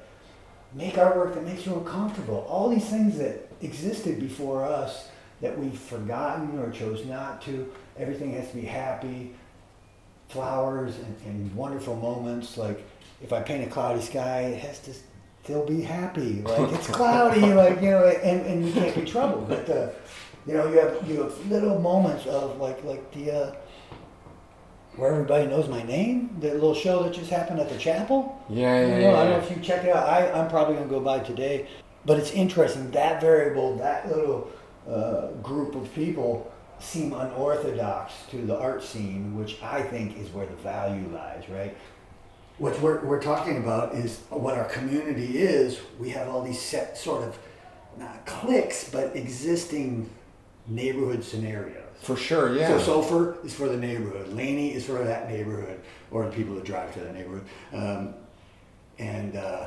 [0.74, 2.46] make artwork that makes you uncomfortable.
[2.48, 5.08] All these things that existed before us
[5.40, 7.70] that we've forgotten or chose not to.
[7.98, 9.35] Everything has to be happy,
[10.28, 12.56] flowers and, and wonderful moments.
[12.56, 12.85] Like
[13.22, 14.92] if I paint a cloudy sky, it has to
[15.42, 16.42] still be happy.
[16.42, 19.48] Like it's cloudy, like you know, and, and you can't be troubled.
[19.48, 19.90] But uh,
[20.46, 23.30] you know, you have you have little moments of like like the.
[23.30, 23.54] Uh,
[24.96, 28.42] where everybody knows my name, the little show that just happened at the chapel.
[28.48, 29.11] yeah, yeah, don't yeah.
[29.11, 30.07] know, I don't know if you check it out.
[30.07, 31.68] I, I'm probably going to go by today.
[32.05, 34.50] But it's interesting, that variable, that little
[34.88, 40.46] uh, group of people seem unorthodox to the art scene, which I think is where
[40.46, 41.76] the value lies, right?
[42.59, 45.81] What we're, we're talking about is what our community is.
[45.98, 47.38] We have all these set sort of,
[47.98, 50.11] not cliques, but existing
[50.66, 51.82] neighborhood scenarios.
[52.02, 52.78] For sure, yeah.
[52.78, 54.32] So Sulfur is for the neighborhood.
[54.32, 58.14] Laney is for that neighborhood, or the people that drive to that neighborhood, um,
[58.98, 59.66] and uh,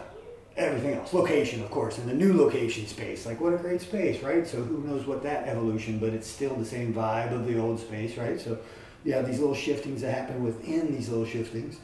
[0.57, 1.13] everything else.
[1.13, 3.25] Location, of course, and the new location space.
[3.25, 4.45] Like what a great space, right?
[4.45, 7.79] So who knows what that evolution, but it's still the same vibe of the old
[7.79, 8.39] space, right?
[8.39, 8.57] So
[9.05, 11.77] you have these little shiftings that happen within these little shiftings.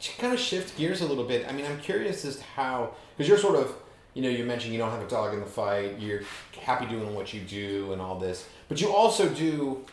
[0.00, 2.94] to kind of shift gears a little bit, I mean, I'm curious as to how,
[3.16, 3.74] because you're sort of,
[4.12, 6.22] you know, you mentioned you don't have a dog in the fight, you're
[6.60, 9.84] happy doing what you do and all this, but you also do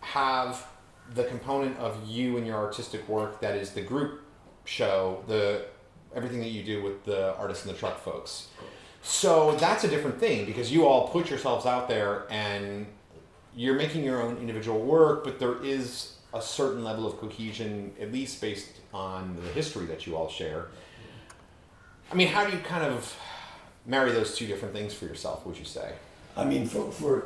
[0.00, 0.66] have
[1.14, 4.22] the component of you and your artistic work that is the group
[4.64, 5.64] show, the
[6.14, 8.48] everything that you do with the artists and the truck folks.
[9.02, 12.86] So that's a different thing because you all put yourselves out there and
[13.54, 18.12] you're making your own individual work, but there is a certain level of cohesion, at
[18.12, 20.66] least based on the history that you all share.
[22.10, 23.16] I mean, how do you kind of
[23.86, 25.46] marry those two different things for yourself?
[25.46, 25.92] Would you say?
[26.36, 27.24] I mean, for, for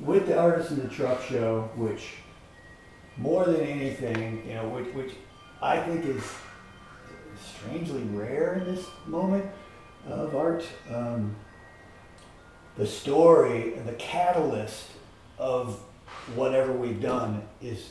[0.00, 2.14] with the artist in the truck show, which
[3.16, 5.12] more than anything, you know, which, which
[5.60, 6.22] I think is
[7.38, 9.44] strangely rare in this moment
[10.08, 10.64] of art.
[10.90, 11.36] Um,
[12.76, 14.86] the story, and the catalyst
[15.38, 15.80] of
[16.34, 17.90] whatever we've done is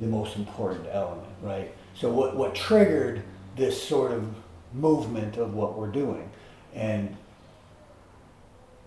[0.00, 1.74] the most important element, right?
[1.94, 3.22] So what, what triggered
[3.56, 4.34] this sort of
[4.72, 6.30] movement of what we're doing?
[6.74, 7.16] And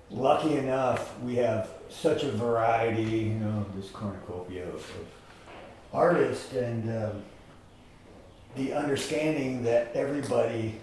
[0.09, 5.07] lucky enough, we have such a variety, you know, this cornucopia of, of
[5.93, 7.23] artists and um,
[8.55, 10.79] the understanding that everybody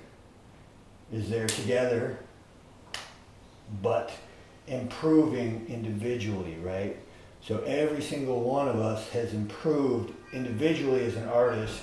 [1.13, 2.19] is there together,
[3.83, 4.11] but
[4.67, 6.97] improving individually, right?
[7.43, 11.83] So every single one of us has improved individually as an artist,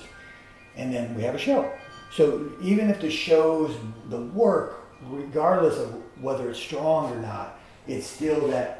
[0.76, 1.70] and then we have a show.
[2.12, 3.76] So even if the show's
[4.08, 8.79] the work, regardless of whether it's strong or not, it's still that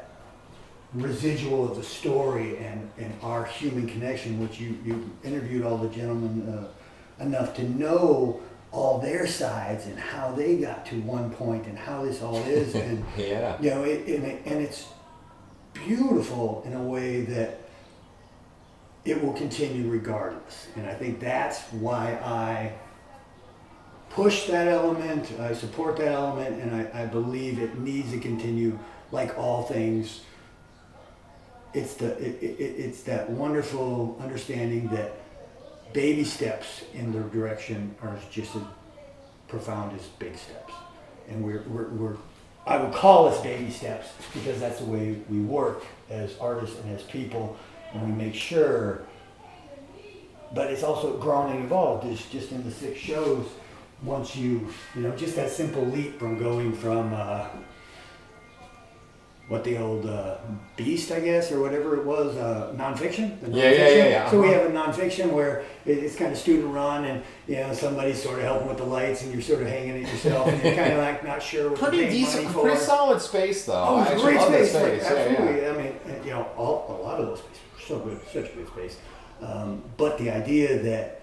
[0.93, 5.89] residual of the story and, and our human connection, which you, you interviewed all the
[5.89, 11.65] gentlemen uh, enough to know all their sides and how they got to one point
[11.65, 12.75] and how this all is.
[12.81, 13.61] And, yeah.
[13.61, 14.87] you know, it, and, it, and it's
[15.73, 17.59] beautiful in a way that
[19.05, 20.67] it will continue regardless.
[20.75, 22.73] And I think that's why I
[24.09, 28.77] push that element, I support that element, and I, I believe it needs to continue
[29.11, 30.21] like all things.
[31.73, 35.13] It's the it, it, it's that wonderful understanding that
[35.93, 38.61] baby steps in the direction are just as
[39.47, 40.73] profound as big steps.
[41.29, 42.17] And we're, we're, we're
[42.65, 46.95] I would call us baby steps because that's the way we work as artists and
[46.95, 47.57] as people,
[47.93, 49.01] and we make sure.
[50.53, 52.05] But it's also grown and evolved.
[52.05, 53.47] It's just in the six shows.
[54.03, 57.47] Once you, you know, just that simple leap from going from uh,
[59.51, 60.37] what the old uh,
[60.77, 63.27] Beast, I guess, or whatever it was, uh, nonfiction.
[63.41, 63.97] The Yeah, yeah, nonfiction.
[63.97, 64.59] yeah, yeah, So we uh-huh.
[64.63, 68.45] have a nonfiction where it's kind of student run, and you know somebody's sort of
[68.45, 70.99] helping with the lights, and you're sort of hanging it yourself, and you're kind of
[70.99, 72.61] like not sure what Pretty to pay decent, money for.
[72.63, 73.73] pretty solid space though.
[73.73, 74.73] Oh, I it's a actually great love that space.
[74.81, 75.03] like, space.
[75.03, 75.29] Yeah, yeah.
[75.29, 75.67] absolutely.
[75.67, 78.67] I mean, you know, all, a lot of those spaces are so good, such good
[78.69, 78.97] space.
[79.41, 81.21] Um, but the idea that,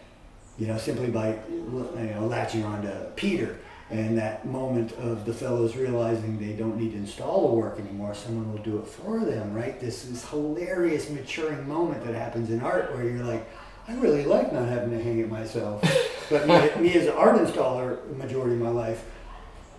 [0.59, 3.57] you know, simply by you know, latching on to Peter
[3.91, 8.15] and that moment of the fellows realizing they don't need to install the work anymore,
[8.15, 9.81] someone will do it for them, right?
[9.81, 13.49] This is hilarious maturing moment that happens in art where you're like,
[13.87, 15.83] I really like not having to hang it myself.
[16.29, 19.03] But me, me as an art installer, majority of my life,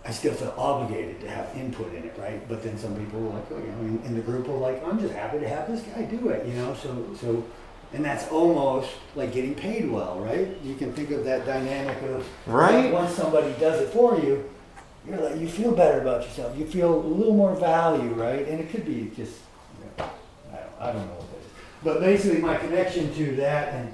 [0.04, 2.42] I still feel obligated to have input in it, right?
[2.50, 4.84] But then some people are like, oh, you know, in, in the group are like,
[4.84, 6.74] I'm just happy to have this guy do it, you know.
[6.74, 7.46] So, so,
[7.94, 10.48] and that's almost like getting paid well, right?
[10.64, 12.92] You can think of that dynamic of Right.
[12.92, 14.48] Once somebody does it for you,
[15.08, 16.58] you're like, you feel better about yourself.
[16.58, 18.48] You feel a little more value, right?
[18.48, 19.40] And it could be just,
[19.80, 20.10] you know,
[20.52, 21.52] I don't, I don't know what it is.
[21.84, 23.94] But basically, my connection to that, and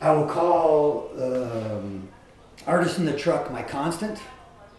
[0.00, 2.08] I will call um,
[2.66, 4.18] artist in the truck my constant,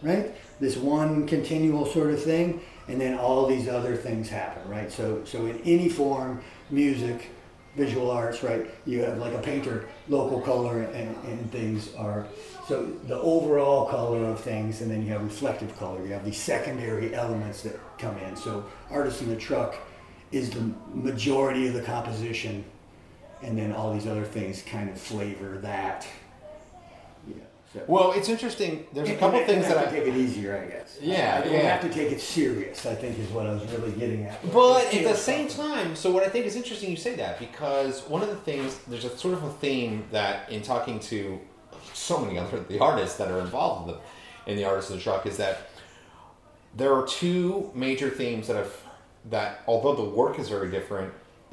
[0.02, 0.34] right?
[0.60, 4.92] This one continual sort of thing, and then all these other things happen, right?
[4.92, 7.30] So, so in any form, music,
[7.76, 8.70] visual arts, right?
[8.86, 12.26] You have like a painter, local color and, and things are,
[12.66, 16.04] so the overall color of things, and then you have reflective color.
[16.04, 18.34] You have these secondary elements that come in.
[18.34, 19.76] So, artist in the truck
[20.32, 22.64] is the majority of the composition,
[23.42, 26.06] and then all these other things kind of flavor that.
[27.28, 27.36] Yeah.
[27.86, 28.86] Well, it's interesting.
[28.92, 29.90] There's a couple and things have that I.
[29.90, 30.98] take it easier, I guess.
[31.00, 31.76] Yeah, I don't yeah.
[31.76, 32.86] have to take it serious.
[32.86, 34.52] I think is what I was really getting at.
[34.52, 35.74] But at the same something.
[35.74, 38.78] time, so what I think is interesting you say that because one of the things
[38.88, 41.40] there's a sort of a theme that in talking to
[41.92, 44.00] so many other the artists that are involved in the
[44.50, 45.70] in the artist in the truck is that
[46.76, 48.72] there are two major themes that have
[49.30, 51.12] that although the work is very different,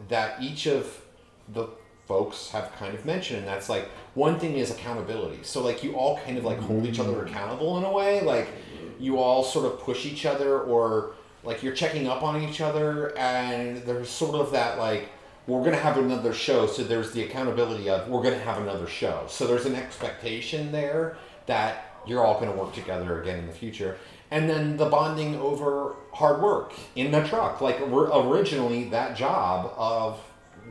[0.10, 1.02] that each of
[1.50, 1.68] the
[2.08, 5.40] folks have kind of mentioned and that's like one thing is accountability.
[5.44, 8.50] So like you all kind of like hold each other accountable in a way like
[9.00, 11.14] you all sort of push each other or
[11.44, 15.10] like you're checking up on each other and there's sort of that like
[15.46, 18.62] we're going to have another show so there's the accountability of we're going to have
[18.62, 19.26] another show.
[19.28, 23.54] So there's an expectation there that you're all going to work together again in the
[23.54, 23.98] future.
[24.32, 27.62] And then the bonding over hard work in the truck.
[27.62, 30.20] Like we're originally that job of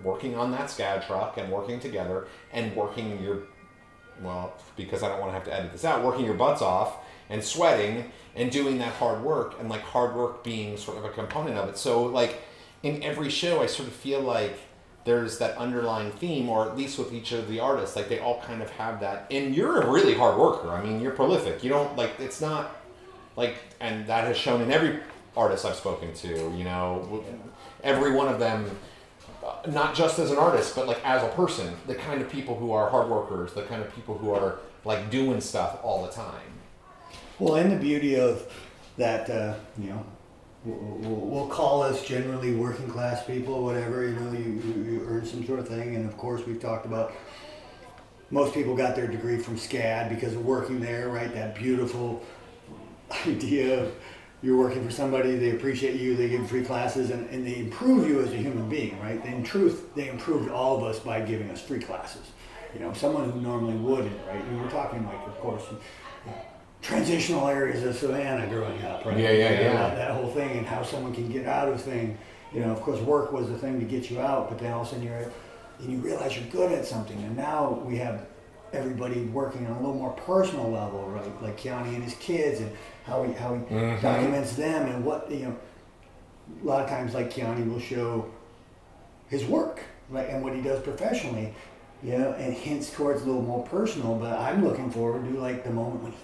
[0.02, 3.42] working on that scad truck and working together and working your
[4.22, 6.98] well because i don't want to have to edit this out working your butts off
[7.32, 11.10] and sweating and doing that hard work and like hard work being sort of a
[11.10, 11.78] component of it.
[11.78, 12.40] So like
[12.82, 14.58] in every show i sort of feel like
[15.04, 18.40] there's that underlying theme or at least with each of the artists like they all
[18.42, 19.26] kind of have that.
[19.30, 20.70] And you're a really hard worker.
[20.70, 21.64] I mean you're prolific.
[21.64, 22.76] You don't like it's not
[23.36, 25.00] like and that has shown in every
[25.34, 27.24] artist i've spoken to you know
[27.82, 28.68] every one of them
[29.44, 32.56] uh, not just as an artist but like as a person the kind of people
[32.56, 36.12] who are hard workers the kind of people who are like doing stuff all the
[36.12, 36.52] time
[37.38, 38.46] Well, and the beauty of
[38.98, 40.04] that, uh, you know,
[40.64, 45.44] we'll, we'll call us generally working class people, whatever, you know, you, you earn some
[45.46, 45.96] sort of thing.
[45.96, 47.12] And of course, we've talked about
[48.30, 51.32] most people got their degree from SCAD because of working there, right?
[51.34, 52.22] That beautiful
[53.26, 53.94] idea of
[54.42, 58.08] you're working for somebody, they appreciate you, they give free classes, and, and they improve
[58.08, 59.24] you as a human being, right?
[59.24, 62.32] In truth, they improved all of us by giving us free classes.
[62.74, 64.42] You know, someone who normally wouldn't, right?
[64.42, 65.62] And we're talking like, of course,
[66.80, 69.16] transitional areas of Savannah growing up, right?
[69.16, 69.72] Yeah, yeah, You know, yeah.
[69.72, 72.18] That, that whole thing and how someone can get out of thing.
[72.52, 74.82] You know, of course, work was the thing to get you out, but then all
[74.82, 75.30] of a sudden you're,
[75.78, 77.16] and you realize you're good at something.
[77.22, 78.26] And now we have
[78.72, 81.42] everybody working on a little more personal level, right?
[81.42, 82.70] Like Keanu and his kids and
[83.04, 84.00] how he how he Mhm.
[84.00, 85.56] documents them and what you know.
[86.62, 88.26] a lot of times, like Keani will show
[89.28, 89.80] his work,
[90.10, 91.54] right, and what he does professionally,
[92.02, 94.16] you know, and hints towards a little more personal.
[94.16, 96.18] But I'm looking forward to like the moment when he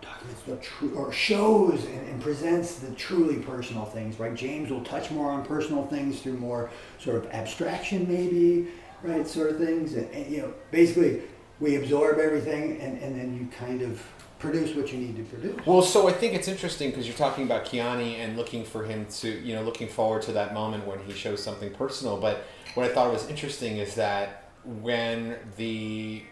[0.00, 4.34] documents the true or shows and, and presents the truly personal things, right?
[4.34, 8.68] James will touch more on personal things through more sort of abstraction, maybe,
[9.02, 11.22] right, sort of things, and, and you know, basically
[11.62, 14.04] we absorb everything, and, and then you kind of
[14.40, 15.64] produce what you need to produce.
[15.64, 19.06] Well, so I think it's interesting because you're talking about Keani and looking for him
[19.20, 22.16] to, you know, looking forward to that moment when he shows something personal.
[22.16, 22.44] But
[22.74, 26.24] what I thought was interesting is that when the,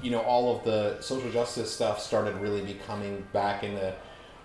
[0.00, 3.92] you know, all of the social justice stuff started really becoming back into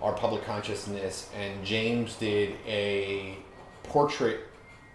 [0.01, 3.38] our public consciousness, and James did a
[3.84, 4.39] portrait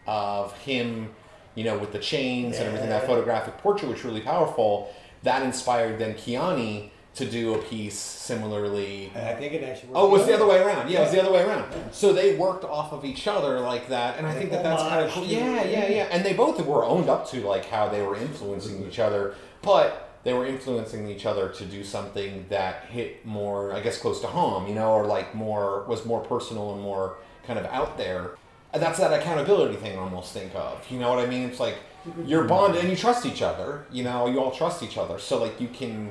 [0.05, 1.11] of him,
[1.55, 4.93] you know, with the chains and everything, that photographic portrait, was really powerful.
[5.23, 9.91] That inspired then Keani to do a piece similarly And I think it actually.
[9.95, 10.91] Oh, it was the other way around.
[10.91, 11.71] Yeah, it was the other way around.
[11.93, 15.05] So they worked off of each other like that, and I think that that's kind
[15.05, 15.25] of cool.
[15.25, 16.09] Yeah, yeah, yeah.
[16.11, 20.09] And they both were owned up to like how they were influencing each other, but
[20.25, 24.29] they were influencing each other to do something that hit more, I guess, close to
[24.29, 28.37] home, you know, or like more was more personal and more kind of out there.
[28.73, 30.91] And that's that accountability thing I almost think of.
[30.91, 31.43] You know what I mean?
[31.43, 31.77] It's like
[32.25, 33.87] you're bonded and you trust each other.
[33.91, 36.11] You know, you all trust each other, so like you can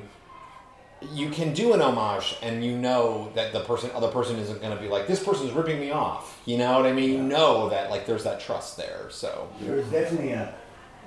[1.12, 4.72] you can do an homage and you know that the person other person isn't going
[4.72, 7.68] to be like this person's ripping me off you know what i mean you know
[7.68, 10.54] that like there's that trust there so there's definitely a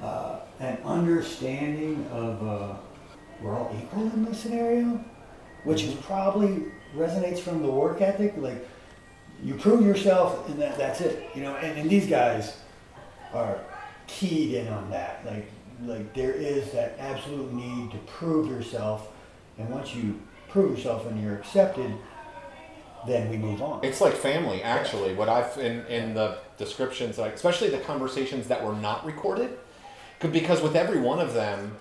[0.01, 2.75] uh, an understanding of uh,
[3.41, 5.03] we're all equal in this scenario,
[5.63, 8.33] which is probably resonates from the work ethic.
[8.37, 8.67] Like
[9.43, 11.29] you prove yourself, and that that's it.
[11.35, 12.57] You know, and, and these guys
[13.33, 13.59] are
[14.07, 15.25] keyed in on that.
[15.25, 15.47] Like
[15.83, 19.11] like there is that absolute need to prove yourself,
[19.57, 21.91] and once you prove yourself and you're accepted,
[23.07, 23.83] then we move on.
[23.83, 28.63] it's like family actually what i've in in the descriptions like especially the conversations that
[28.63, 29.57] were not recorded,
[30.31, 31.75] because with every one of them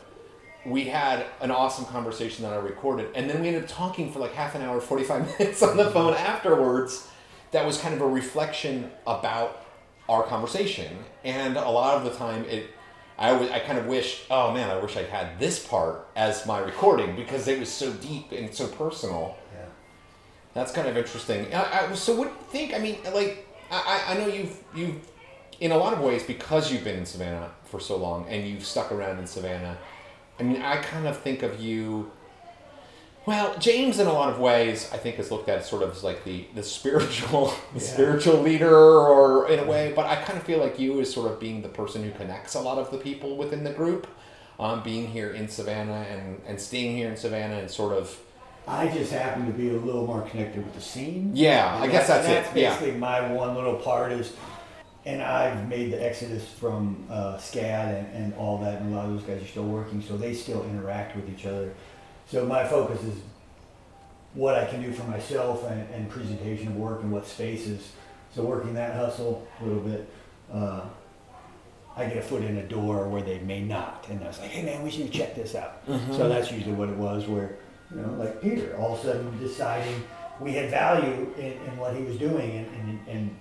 [0.67, 4.19] we had an awesome conversation that i recorded and then we ended up talking for
[4.19, 7.09] like half an hour 45 minutes on the phone afterwards
[7.53, 9.64] that was kind of a reflection about
[10.09, 12.71] our conversation and a lot of the time it
[13.17, 16.47] I, w- I kind of wish oh man i wish i had this part as
[16.47, 19.37] my recording because it was so deep and so personal.
[19.55, 19.67] Yeah.
[20.53, 21.55] that's kind of interesting.
[21.55, 22.75] I, I, so what do you think?
[22.75, 24.97] I mean like I, I I know you've you've
[25.61, 28.65] in a lot of ways because you've been in savannah for so long and you've
[28.65, 29.79] stuck around in savannah
[30.39, 32.11] i mean i kind of think of you
[33.27, 36.05] well, James, in a lot of ways, I think is looked at sort of as
[36.05, 37.87] like the the spiritual the Yeah.
[37.87, 39.93] spiritual leader, or in a way.
[39.97, 42.55] But I kind of feel like you as sort of being the person who connects
[42.55, 44.07] a lot of the people within the group,
[44.61, 48.19] um, being here in Savannah and and staying here in Savannah and sort of
[48.67, 51.33] I just happen to be a little more connected with the scene.
[51.35, 52.71] Yeah, I guess that- that's it, yeah.
[52.71, 54.33] basically my one little part is,
[55.05, 59.05] and I've made the exodus from uh, SCAD and, and all that, and a lot
[59.05, 61.75] of those guys are still working, so they still interact with each other.
[62.27, 63.15] So my focus is
[64.35, 67.93] what I can do for myself and, and presentation of work and what spaces.
[68.35, 70.09] So working that hustle a little bit,
[70.53, 70.83] uh,
[71.97, 74.51] I get a foot in a door where they may not, and I was like,
[74.51, 75.83] hey man, we should check this out.
[76.11, 77.57] So that's usually what it was, where
[77.95, 80.03] you know, like Peter, all of a sudden deciding
[80.41, 83.37] we had value in, in what he was doing and, and, and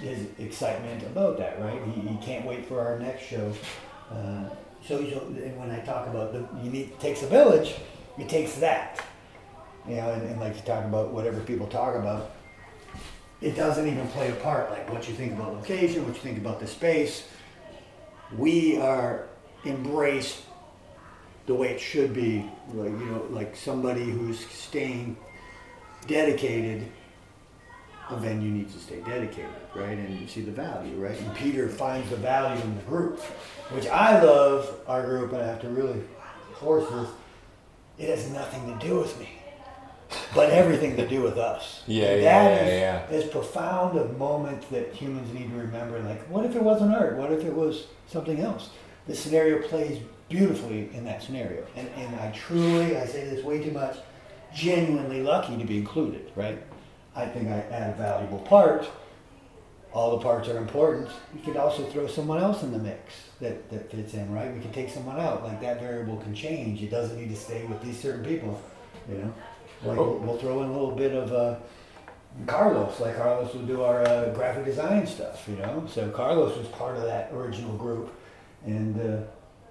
[0.00, 1.80] his excitement about that, right?
[1.94, 3.52] He, he can't wait for our next show.
[4.10, 4.50] Uh,
[4.86, 7.74] so, so and when I talk about the you need it takes a village,
[8.18, 9.04] it takes that,
[9.86, 12.32] you know, and, and like you talk about whatever people talk about,
[13.40, 14.70] it doesn't even play a part.
[14.70, 17.28] Like what you think about location, what you think about the space.
[18.36, 19.26] We are
[19.64, 20.42] embraced
[21.46, 25.16] the way it should be, like you know, like somebody who's staying
[26.06, 26.90] dedicated.
[28.08, 31.18] A venue needs to stay dedicated, right, and you see the value, right.
[31.18, 33.18] And Peter finds the value in the group,
[33.70, 36.00] which I love our group, and I have to really
[36.60, 37.08] force this.
[37.98, 39.28] It has nothing to do with me,
[40.34, 41.82] but everything to do with us.
[41.88, 45.98] Yeah, And yeah, that yeah, is- is profound a moment that humans need to remember.
[46.00, 47.16] Like, what if it wasn't art?
[47.16, 48.70] What if it was something else?
[49.06, 51.64] The scenario plays beautifully in that scenario.
[51.76, 53.96] And, and I truly, I say this way too much,
[54.52, 56.58] genuinely lucky to be included, right?
[57.14, 58.88] I think I add a valuable part.
[59.96, 61.08] All the parts are important.
[61.34, 64.52] You could also throw someone else in the mix that, that fits in, right?
[64.54, 65.42] We can take someone out.
[65.42, 66.82] Like that variable can change.
[66.82, 68.60] It doesn't need to stay with these certain people,
[69.08, 69.34] you know?
[69.84, 71.56] Like we'll, we'll throw in a little bit of uh,
[72.46, 75.86] Carlos, like Carlos will do our uh, graphic design stuff, you know.
[75.88, 78.12] So Carlos was part of that original group,
[78.66, 79.22] and uh,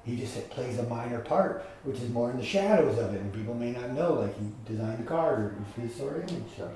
[0.04, 3.32] he just plays a minor part, which is more in the shadows of it, and
[3.32, 4.14] people may not know.
[4.14, 6.44] Like he designed the card or his sort of image.
[6.58, 6.72] So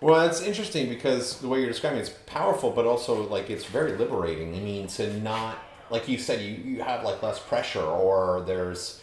[0.00, 3.96] Well, it's interesting because the way you're describing it's powerful, but also like it's very
[3.96, 4.54] liberating.
[4.54, 5.58] I mean, to not
[5.90, 9.00] like you said, you, you have like less pressure, or there's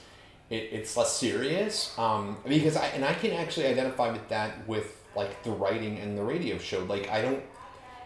[0.49, 1.97] it, it's less serious.
[1.97, 6.17] Um, because I and I can actually identify with that with like the writing and
[6.17, 6.83] the radio show.
[6.83, 7.43] Like I don't.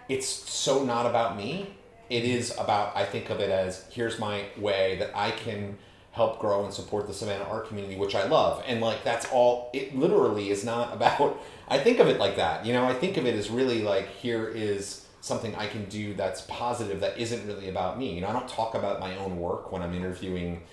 [0.10, 1.76] It's so not about me.
[2.10, 2.96] It is about.
[2.96, 5.78] I think of it as here's my way that I can
[6.18, 8.64] help grow and support the Savannah art community, which I love.
[8.68, 11.40] And like that's all it literally is not about
[11.70, 12.66] I think of it like that.
[12.66, 16.14] You know, I think of it as really like here is something I can do
[16.14, 18.14] that's positive that isn't really about me.
[18.16, 20.64] You know, I don't talk about my own work when I'm interviewing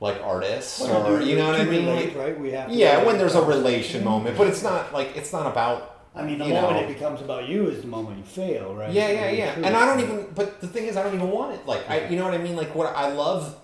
[0.00, 1.86] like artists Well, or you know what I mean?
[1.86, 2.40] relate, Like, right?
[2.40, 5.46] We have to yeah, when there's a relation moment, but it's not like it's not
[5.46, 6.82] about I mean, the you moment know.
[6.88, 8.90] it becomes about you is the moment you fail, right?
[8.92, 9.54] Yeah, yeah, yeah.
[9.66, 10.26] And I don't even.
[10.34, 11.66] But the thing is, I don't even want it.
[11.66, 12.56] Like, I, you know what I mean?
[12.56, 13.54] Like, what I love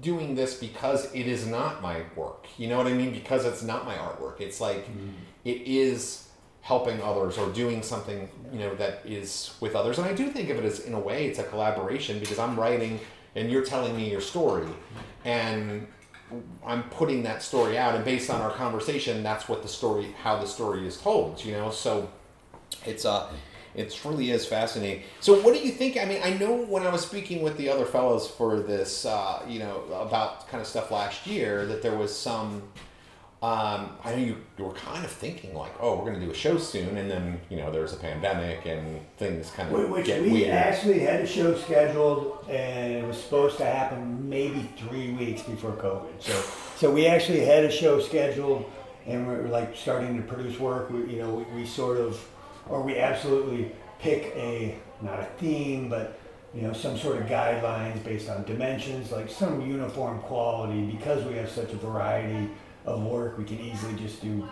[0.00, 2.46] doing this because it is not my work.
[2.58, 3.12] You know what I mean?
[3.12, 4.40] Because it's not my artwork.
[4.40, 5.10] It's like Mm-hmm.
[5.44, 6.28] it is
[6.62, 9.98] helping others or doing something you know that is with others.
[9.98, 12.58] And I do think of it as in a way it's a collaboration because I'm
[12.58, 12.98] writing
[13.36, 14.66] and you're telling me your story,
[15.24, 15.86] and
[16.66, 17.94] I'm putting that story out.
[17.94, 21.44] And based on our conversation, that's what the story, how the story is told.
[21.44, 22.08] You know, so
[22.84, 23.30] it's uh
[23.76, 25.02] it really is fascinating.
[25.20, 25.96] So, what do you think?
[25.96, 29.42] I mean, I know when I was speaking with the other fellows for this, uh,
[29.48, 32.62] you know, about kind of stuff last year, that there was some.
[33.42, 36.32] Um, I know you, you were kind of thinking like, oh, we're going to do
[36.32, 40.06] a show soon, and then you know there's a pandemic and things kind of Which
[40.06, 40.50] get we weird.
[40.50, 45.72] actually had a show scheduled, and it was supposed to happen maybe three weeks before
[45.72, 46.14] COVID.
[46.18, 46.32] So,
[46.76, 48.64] so we actually had a show scheduled,
[49.06, 50.90] and we were like starting to produce work.
[50.90, 52.18] We, you know, we, we sort of,
[52.68, 56.18] or we absolutely pick a not a theme, but
[56.54, 60.82] you know, some sort of guidelines based on dimensions, like some uniform quality.
[60.82, 62.48] Because we have such a variety
[62.86, 64.48] of work, we can easily just do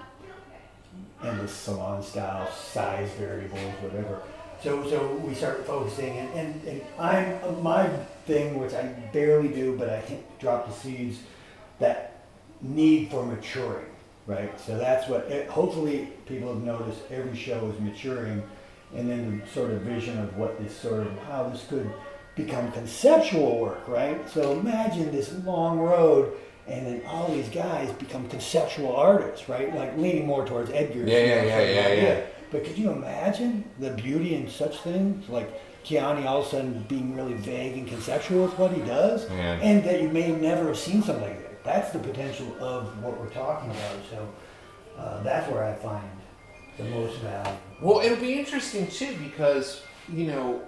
[1.23, 4.21] endless salon style, size variables, whatever.
[4.63, 7.89] So, so we start focusing, and, and, and I'm my
[8.27, 10.03] thing, which I barely do, but I
[10.39, 11.19] drop the seeds,
[11.79, 12.23] that
[12.61, 13.87] need for maturing,
[14.27, 14.59] right?
[14.61, 15.23] So that's what.
[15.31, 17.01] It, hopefully, people have noticed.
[17.11, 18.43] Every show is maturing,
[18.95, 21.93] and then the sort of vision of what this sort of how this could
[22.35, 24.29] become conceptual work, right?
[24.31, 26.33] So imagine this long road.
[26.67, 29.75] And then all these guys become conceptual artists, right?
[29.75, 31.11] Like leaning more towards Edgar's.
[31.11, 32.19] Yeah, yeah, yeah, yeah, idea.
[32.21, 32.27] yeah.
[32.51, 35.29] But could you imagine the beauty in such things?
[35.29, 39.27] Like Gianni all of a sudden being really vague and conceptual with what he does,
[39.61, 41.44] and that you may never have seen something like.
[41.65, 43.97] That's the potential of what we're talking about.
[44.11, 44.29] So
[44.99, 46.09] uh, that's where I find
[46.77, 47.57] the most value.
[47.81, 50.63] Well, it'll be interesting too because you know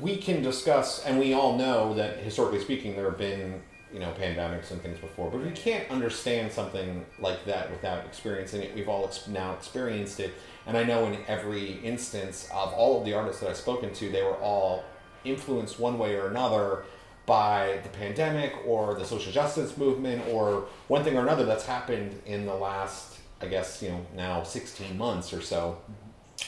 [0.00, 4.12] we can discuss, and we all know that historically speaking, there have been you know
[4.20, 8.74] pandemics and things before, but we can't understand something like that without experiencing it.
[8.74, 10.34] We've all ex- now experienced it,
[10.66, 14.10] and I know in every instance of all of the artists that I've spoken to,
[14.10, 14.84] they were all
[15.24, 16.84] influenced one way or another
[17.26, 22.20] by the pandemic or the social justice movement or one thing or another that's happened
[22.24, 25.78] in the last i guess you know now 16 months or so.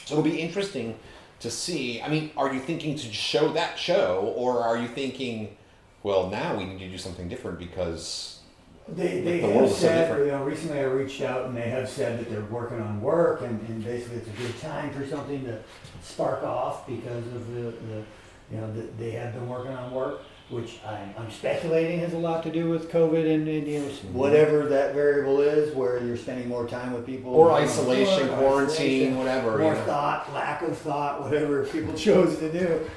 [0.05, 0.97] So it'll be interesting
[1.41, 2.01] to see.
[2.01, 5.55] I mean are you thinking to show that show or are you thinking
[6.03, 8.39] well now we need to do something different because
[8.87, 11.87] They, they The have is so you know, recently I reached out and they have
[11.89, 15.43] said that they're working on work and, and basically it's a good time for something
[15.45, 15.59] to
[16.01, 18.03] spark off because of the, the
[18.51, 22.17] you know, that they have been working on work, which I'm, I'm speculating has a
[22.17, 26.17] lot to do with COVID and, and you know, whatever that variable is, where you're
[26.17, 27.35] spending more time with people.
[27.35, 29.85] or isolation or quarantine isolation, whatever More you know.
[29.85, 32.89] thought, lack of thought, whatever people chose to do.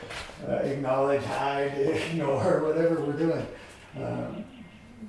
[0.49, 3.47] Uh, acknowledge, hide, ignore, whatever we're doing.
[4.03, 4.45] Um,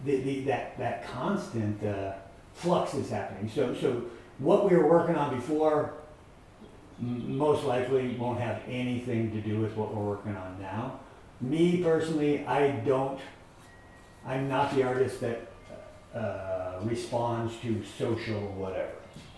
[0.03, 2.13] the, the, that, that constant uh,
[2.53, 3.49] flux is happening.
[3.49, 4.03] So, so
[4.39, 5.93] what we were working on before
[6.99, 10.99] m- most likely won't have anything to do with what we're working on now.
[11.43, 13.19] Me personally, I don't,
[14.25, 15.47] I'm not the artist that
[16.15, 18.93] uh, responds to social whatever.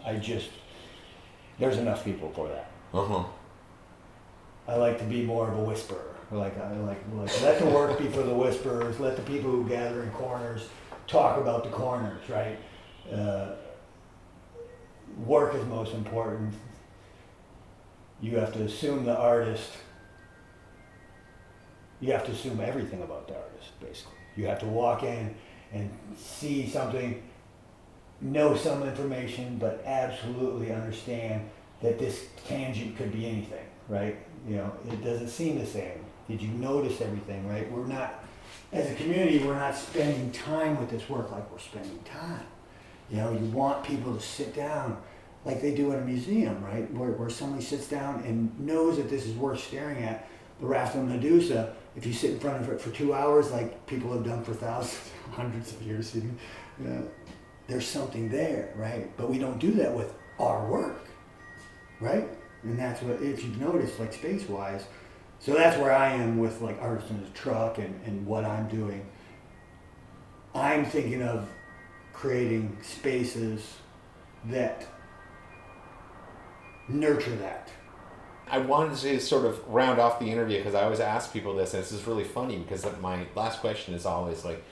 [0.06, 0.50] I just,
[1.58, 2.72] there's enough people for that.
[2.94, 3.26] uh-huh
[4.68, 6.16] I like to be more of a whisperer.
[6.32, 9.00] Like I like, like let the work be for the whisperers.
[9.00, 10.68] Let the people who gather in corners
[11.08, 12.28] talk about the corners.
[12.28, 12.58] Right.
[13.12, 13.54] Uh,
[15.24, 16.54] work is most important.
[18.22, 19.70] You have to assume the artist.
[22.06, 23.80] You have to assume everything about the artist.
[23.80, 25.34] Basically, you have to walk in
[25.74, 27.24] and see something,
[28.22, 31.50] know some information, but absolutely understand
[31.82, 34.18] that this tangent could be anything, right?
[34.48, 36.06] You know, it doesn't seem the same.
[36.28, 37.72] Did you notice everything, right?
[37.72, 38.24] We're not,
[38.72, 42.46] as a community, we're not spending time with this work like we're spending time.
[43.10, 45.02] You know, you want people to sit down
[45.44, 46.92] like they do in a museum, right?
[46.94, 50.28] Where, where somebody sits down and knows that this is worth staring at.
[50.60, 53.86] The Raft of Medusa, if you sit in front of it for two hours, like
[53.88, 56.16] people have done for thousands, hundreds of years,
[56.80, 57.08] know,
[57.68, 59.10] there's something there, right?
[59.18, 61.08] But we don't do that with our work,
[62.00, 62.28] right?
[62.64, 64.86] And that's what, if you've noticed, like space wise,
[65.40, 68.68] so that's where I am with like artists in the truck and, and what I'm
[68.68, 69.06] doing.
[70.54, 71.50] I'm thinking of
[72.14, 73.76] creating spaces
[74.46, 74.88] that
[76.88, 77.70] nurture that.
[78.50, 81.74] I wanted to sort of round off the interview because I always ask people this,
[81.74, 84.64] and this is really funny because my last question is always like,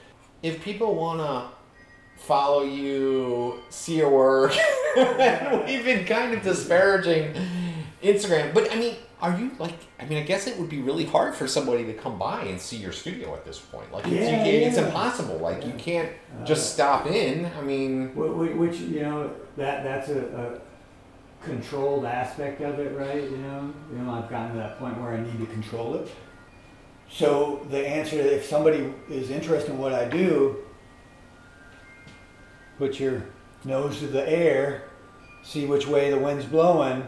[0.42, 4.52] if people want to follow you, see your work,
[4.96, 7.34] we've been kind of disparaging
[8.02, 9.74] Instagram, but I mean, are you like?
[9.98, 12.60] I mean, I guess it would be really hard for somebody to come by and
[12.60, 13.90] see your studio at this point.
[13.90, 14.84] Like, it's, Yeah, it's yeah.
[14.86, 15.38] impossible.
[15.38, 16.10] Like, you can't
[16.40, 17.46] uh, just stop in.
[17.58, 20.18] I mean, Wh- wh- Which, you know, that, that's a,
[20.60, 20.60] a
[21.44, 23.72] controlled aspect of it, right, you know?
[23.92, 26.08] You know, I've gotten to that point where I need to control it.
[27.10, 30.56] So the answer, if somebody is interested in what I do,
[32.78, 33.24] put your
[33.64, 34.84] nose to the air,
[35.42, 37.06] see which way the wind's blowing,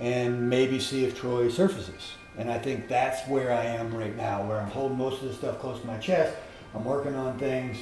[0.00, 2.14] and maybe see if Troy surfaces.
[2.36, 5.34] And I think that's where I am right now, where I'm holding most of the
[5.34, 6.36] stuff close to my chest.
[6.74, 7.78] I'm working on things,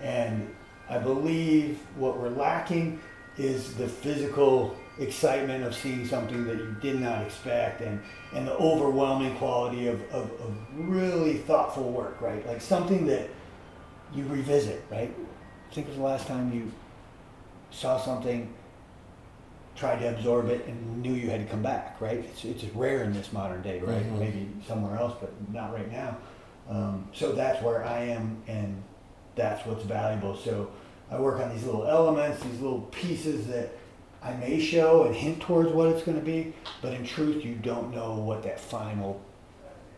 [0.00, 0.52] and
[0.90, 3.00] I believe what we're lacking
[3.38, 8.00] is the physical excitement of seeing something that you did not expect and,
[8.32, 12.46] and the overwhelming quality of, of, of really thoughtful work, right?
[12.46, 13.28] Like something that
[14.14, 15.12] you revisit, right?
[15.72, 16.70] Think of the last time you
[17.72, 18.52] saw something,
[19.74, 22.18] tried to absorb it, and knew you had to come back, right?
[22.18, 24.04] It's, it's rare in this modern day, right?
[24.04, 24.18] Mhm.
[24.20, 26.16] Maybe somewhere else, but not right now.
[26.70, 28.80] Um, so that's where I am, and
[29.34, 30.36] that's what's valuable.
[30.36, 30.70] So
[31.10, 33.72] I work on these little elements, these little pieces that
[34.24, 37.54] I may show and hint towards what it's going to be, but in truth, you
[37.56, 39.20] don't know what that final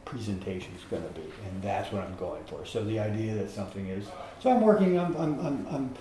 [0.04, 2.64] presentation is going to be, and that's what I'm going for.
[2.66, 4.06] So the idea that something is,
[4.40, 5.94] so I'm working, I'm, I'm, I'm, I'm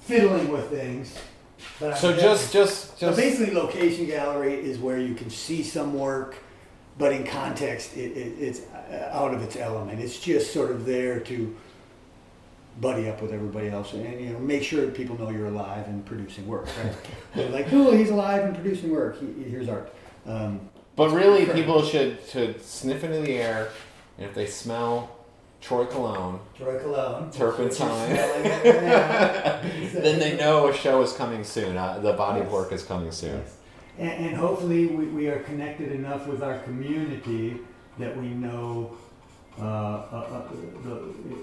[0.00, 1.14] fiddling with things.
[1.78, 6.36] So definitely- just, just, so basically, location gallery is where you can see some work,
[6.98, 8.60] but in context, it, it, it's
[9.12, 10.00] out of its element.
[10.00, 11.56] It's just sort of there to
[12.80, 15.86] buddy up with everybody else and you know make sure that people know you're alive
[15.86, 16.66] and producing work.
[16.82, 16.94] Right?
[17.34, 19.18] They're like, cool, he's alive and producing work.
[19.18, 19.92] He, here's art.
[20.26, 20.60] Um,
[20.96, 23.68] But really, people should should sniff into the air,
[24.18, 25.16] and if they smell
[25.60, 27.30] Troy Cologne, Troy Cologne.
[27.30, 28.14] Turpentine.
[28.14, 30.00] Smelling it now.
[30.00, 31.76] then they know a show is coming soon.
[31.76, 33.38] Uh, the body of work is coming soon.
[33.38, 33.56] Yes.
[33.98, 37.56] And, and hopefully we, we are connected enough with our community
[37.98, 38.96] that we know,
[39.58, 40.48] uh, uh, uh,
[40.84, 40.90] the,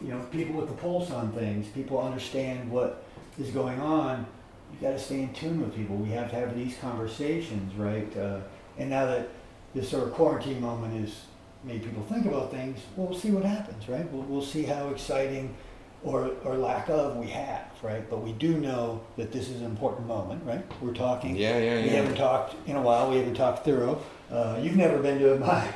[0.06, 3.04] you know, people with the pulse on things, people understand what
[3.40, 4.26] is going on.
[4.74, 5.96] You gotta stay in tune with people.
[5.96, 8.16] We have to have these conversations, right?
[8.16, 8.40] Uh,
[8.78, 9.30] and now that
[9.74, 11.22] this sort of quarantine moment has
[11.64, 14.10] made people think about things, well, we'll see what happens, right?
[14.12, 15.56] We'll, we'll see how exciting
[16.04, 18.08] or, or lack of we have, right?
[18.10, 20.64] But we do know that this is an important moment, right?
[20.82, 21.36] We're talking.
[21.36, 21.84] Yeah, yeah, yeah.
[21.84, 23.10] We haven't talked in a while.
[23.10, 24.02] We haven't talked thorough.
[24.30, 25.68] Uh, you've never been to a my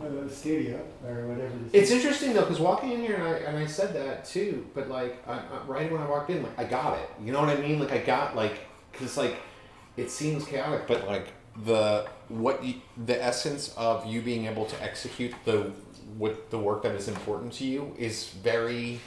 [0.00, 1.52] uh, or whatever.
[1.72, 4.88] It's interesting though, because walking in here, and I, and I said that too, but
[4.88, 7.08] like, I, I, right when I walked in, like, I got it.
[7.22, 7.78] You know what I mean?
[7.78, 8.60] Like, I got, like,
[8.92, 9.36] because, like,
[9.96, 11.28] it seems chaotic, but, like,
[11.64, 12.74] the, what you,
[13.06, 15.72] the essence of you being able to execute the,
[16.16, 19.00] what the work that is important to you is very,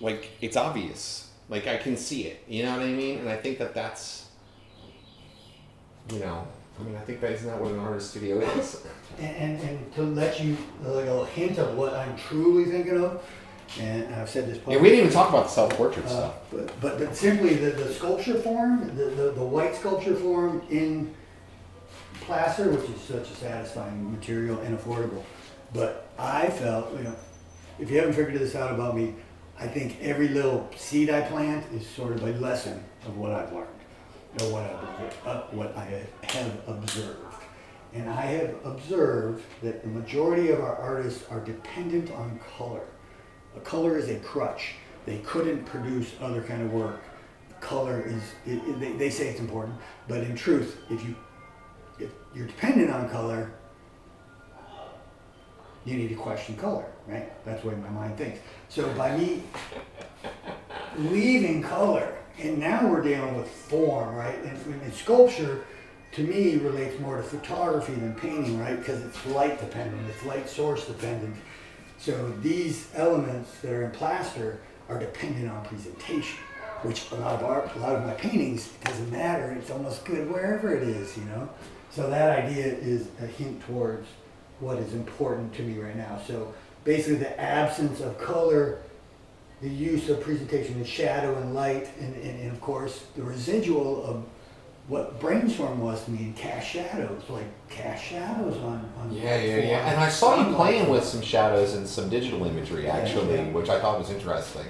[0.00, 1.28] like, it's obvious.
[1.48, 2.42] Like, I can see it.
[2.48, 3.18] You know what I mean?
[3.18, 4.28] And I think that that's,
[6.12, 6.46] you know,
[6.80, 8.82] I mean, I think that isn't that what an artist studio is.
[9.18, 13.22] And, and, and to let you like a hint of what I'm truly thinking of,
[13.78, 14.58] and I've said this.
[14.66, 16.34] Yeah, we didn't even talk about the self portrait Uh, stuff.
[16.50, 21.14] but, but but simply the, the sculpture form, the, the, the white sculpture form in
[22.22, 25.22] plaster, which is such a satisfying material and affordable.
[25.72, 27.14] But I felt, you know,
[27.78, 29.14] if you haven't figured this out about me,
[29.58, 33.52] I think every little seed I plant is sort of a lesson of what I've
[33.52, 33.68] learned
[34.40, 37.18] or what I've uh, what I have observed.
[37.92, 42.84] And I have observed that the majority of our artists are dependent on color.
[43.56, 44.74] A color is a crutch.
[45.06, 47.02] They couldn't produce other kind of work.
[47.60, 49.76] Color is, it, it- they, they say it's important,
[50.06, 51.16] but in truth, if you
[51.98, 53.50] if you're dependent on color,
[55.84, 57.30] you need to question color, right?
[57.44, 58.38] That's the way my mind thinks.
[58.68, 59.42] So by me
[60.96, 64.38] leaving color, and now we're dealing with form, right?
[64.44, 65.64] And, and sculpture,
[66.12, 68.78] to me, relates more to photography than painting, right?
[68.78, 71.36] Because it's light dependent, it's light source dependent.
[71.98, 76.38] So these elements that are in plaster are dependent on presentation.
[76.82, 79.52] which a lot of art, a lot of my paintings doesn't matter.
[79.52, 81.48] It's almost good wherever it is, you know.
[81.90, 84.06] So that idea is a hint towards
[84.60, 86.20] what is important to me right now.
[86.26, 88.80] So basically, the absence of color,
[89.60, 94.04] the use of presentation of shadow and light, and, and, and of course the residual
[94.04, 94.24] of
[94.88, 99.56] what brainstorm was to me in cast shadows, like cast shadows on, on Yeah, yeah,
[99.58, 99.90] yeah.
[99.90, 103.52] And I saw you playing with some shadows and some digital imagery actually, yeah.
[103.52, 104.66] which I thought was interesting.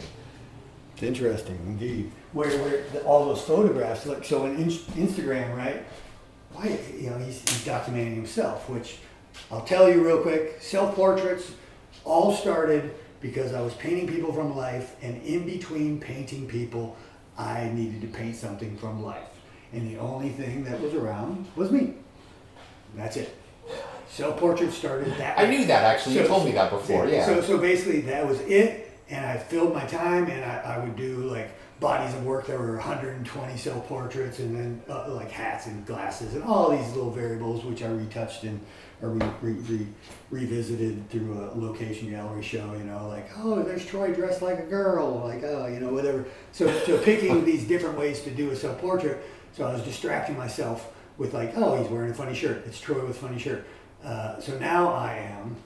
[0.93, 2.13] It's interesting indeed.
[2.33, 5.85] Where, where the, all those photographs, like so on in, Instagram, right?
[6.53, 8.99] Why you know he's, he's documenting himself, which
[9.51, 10.61] I'll tell you real quick.
[10.61, 11.53] Self portraits
[12.05, 16.97] all started because I was painting people from life, and in between painting people,
[17.39, 19.29] I needed to paint something from life,
[19.73, 21.95] and the only thing that was around was me.
[22.95, 23.37] That's it.
[24.09, 25.39] Self portraits started that.
[25.39, 25.51] I way.
[25.51, 26.17] knew that actually.
[26.17, 27.07] You told me that before.
[27.07, 27.25] Yeah.
[27.25, 30.97] So, so basically, that was it, and I filled my time, and I, I would
[30.97, 32.47] do like bodies of work.
[32.47, 36.89] There were 120 self portraits, and then uh, like hats and glasses, and all these
[36.95, 38.61] little variables which I retouched and
[39.03, 39.87] or re, re, re,
[40.31, 42.73] revisited through a location gallery show.
[42.73, 46.25] You know, like oh, there's Troy dressed like a girl, like oh, you know, whatever.
[46.53, 49.23] So, so picking these different ways to do a self portrait.
[49.53, 52.65] So I was distracting myself with like, oh, he's wearing a funny shirt.
[52.67, 53.67] It's Troy with a funny shirt.
[54.05, 55.57] Uh, so now I am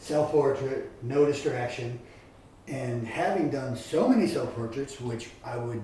[0.00, 1.98] self portrait, no distraction,
[2.68, 5.82] and having done so many self portraits, which I would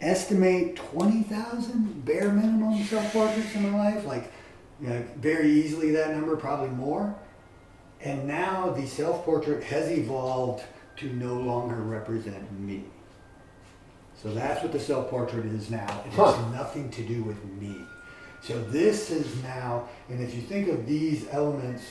[0.00, 4.30] estimate 20,000 bare minimum self portraits in my life, like
[4.80, 7.14] you know, very easily that number, probably more.
[8.00, 10.64] And now the self portrait has evolved
[10.96, 12.84] to no longer represent me.
[14.22, 16.02] So that's what the self portrait is now.
[16.06, 16.32] It Huh.
[16.32, 17.76] has nothing to do with me.
[18.42, 21.84] So this is now, and if you think of these elements,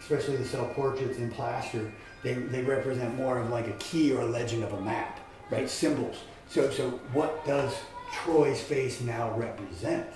[0.00, 1.92] especially the self portraits in plaster,
[2.22, 5.68] they, they represent more of like a key or a legend of a map, right?
[5.68, 6.16] Symbols.
[6.48, 7.74] So so what does
[8.12, 10.06] Troy's face now represent?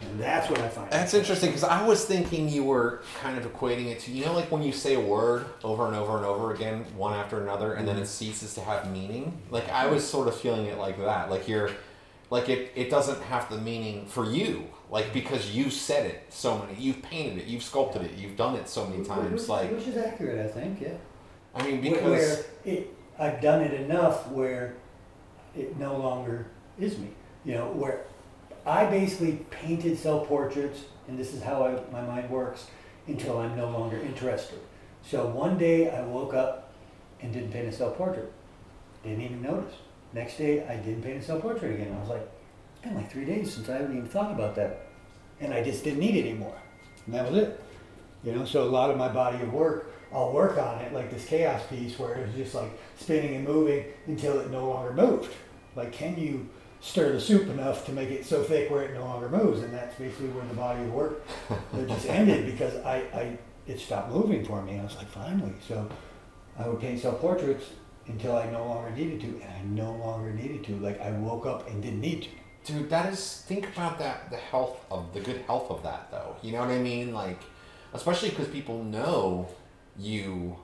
[0.00, 0.90] And that's what I find.
[0.90, 4.32] That's interesting because I was thinking you were kind of equating it to you know
[4.32, 7.74] like when you say a word over and over and over again, one after another,
[7.74, 8.06] and then it mm-hmm.
[8.08, 9.40] ceases to have meaning.
[9.50, 11.30] Like I was sort of feeling it like that.
[11.30, 11.70] Like you're,
[12.30, 14.68] like it it doesn't have the meaning for you.
[14.90, 18.56] Like because you said it so many, you've painted it, you've sculpted it, you've done
[18.56, 19.42] it so many times.
[19.42, 20.80] Which, Like which is accurate, I think.
[20.80, 20.94] Yeah.
[21.54, 24.76] I mean because where it, I've done it enough where
[25.54, 26.46] it no longer
[26.78, 27.08] is me.
[27.44, 28.04] You know, where
[28.66, 32.66] I basically painted self portraits, and this is how I, my mind works,
[33.06, 34.58] until I'm no longer interested.
[35.02, 36.72] So one day I woke up
[37.20, 38.32] and didn't paint a self portrait.
[39.02, 39.74] Didn't even notice.
[40.12, 41.94] Next day I didn't paint a self portrait again.
[41.94, 42.28] I was like,
[42.72, 44.86] it's been like three days since I haven't even thought about that.
[45.40, 46.56] And I just didn't need it anymore.
[47.06, 47.60] And that was it.
[48.24, 51.10] You know, so a lot of my body of work, I'll work on it, like
[51.10, 54.92] this chaos piece where it was just like spinning and moving until it no longer
[54.92, 55.32] moved.
[55.74, 56.48] Like, can you
[56.80, 59.62] stir the soup enough to make it so thick where it no longer moves?
[59.62, 61.22] And that's basically where the body of work
[61.88, 64.72] just ended because I, I it stopped moving for me.
[64.72, 65.52] and I was like, finally.
[65.66, 65.88] So
[66.58, 67.66] I would paint self portraits
[68.06, 70.76] until I no longer needed to, and I no longer needed to.
[70.78, 72.28] Like I woke up and didn't need to.
[72.62, 76.36] Dude, that is think about that the health of the good health of that though.
[76.42, 77.12] You know what I mean?
[77.12, 77.40] Like
[77.92, 79.48] especially because people know
[79.98, 80.56] you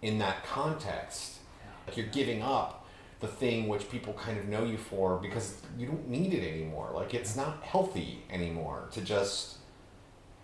[0.00, 1.38] in that context.
[1.86, 2.81] Like you're giving up
[3.22, 6.90] the thing which people kind of know you for because you don't need it anymore.
[6.92, 9.58] Like it's not healthy anymore to just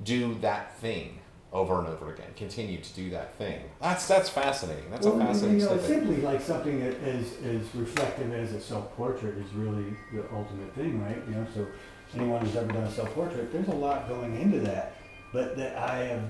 [0.03, 1.19] do that thing
[1.53, 2.29] over and over again.
[2.37, 3.61] Continue to do that thing.
[3.83, 4.91] That's that's fascinating.
[4.93, 8.61] That's a Well, fascinating you know, simply like something that is as reflective as a
[8.61, 11.21] self portrait is really the ultimate thing, right?
[11.29, 11.67] You know, so
[12.15, 14.95] anyone who's ever done a self portrait, there's a lot going into that,
[15.33, 16.23] but that I have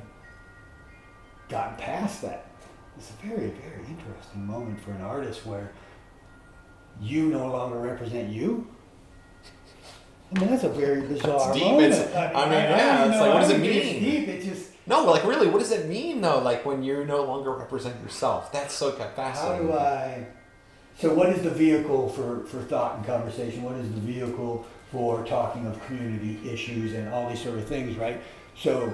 [1.51, 2.47] gotten past that.
[2.97, 5.71] It's a very, very interesting moment for an artist where
[7.01, 8.67] you no longer represent you.
[10.35, 11.63] I mean, that's a very bizarre deep.
[11.65, 11.93] moment.
[11.95, 13.85] It's- I mean, don't yeah, even it's know like, what how does to it get
[13.85, 14.03] mean?
[14.03, 14.29] Deep.
[14.29, 16.39] It just No, like really, what does it mean though?
[16.41, 18.53] Like when you no longer represent yourself.
[18.53, 20.27] That's so How do I?
[20.99, 23.63] So, what is the vehicle for, for thought and conversation?
[23.63, 27.97] What is the vehicle for talking of community issues and all these sort of things,
[27.97, 28.21] right?
[28.57, 28.93] So,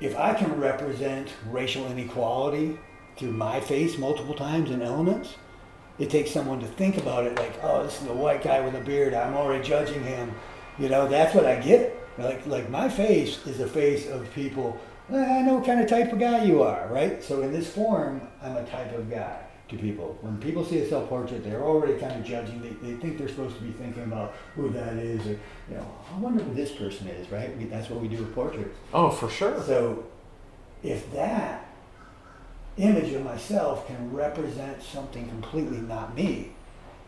[0.00, 2.76] if I can represent racial inequality
[3.16, 5.36] through my face multiple times in elements,
[5.98, 8.74] it takes someone to think about it like, oh, this is a white guy with
[8.74, 9.14] a beard.
[9.14, 10.32] I'm already judging him.
[10.78, 11.96] You know, that's what I get.
[12.18, 14.78] Like, like my face is a face of people.
[15.12, 17.22] "Eh, I know what kind of type of guy you are, right?
[17.22, 19.38] So in this form, I'm a type of guy
[19.68, 20.16] to people.
[20.20, 22.60] When people see a self-portrait, they're already kind of judging.
[22.62, 25.30] They, they think they're supposed to be thinking about who that is, or
[25.68, 27.56] you know, I wonder who this person is, right?
[27.56, 28.76] We, that's what we do with portraits.
[28.92, 29.62] oh, for sure.
[29.62, 30.04] So,
[30.82, 31.66] if that
[32.78, 36.52] image of myself can represent something completely not me.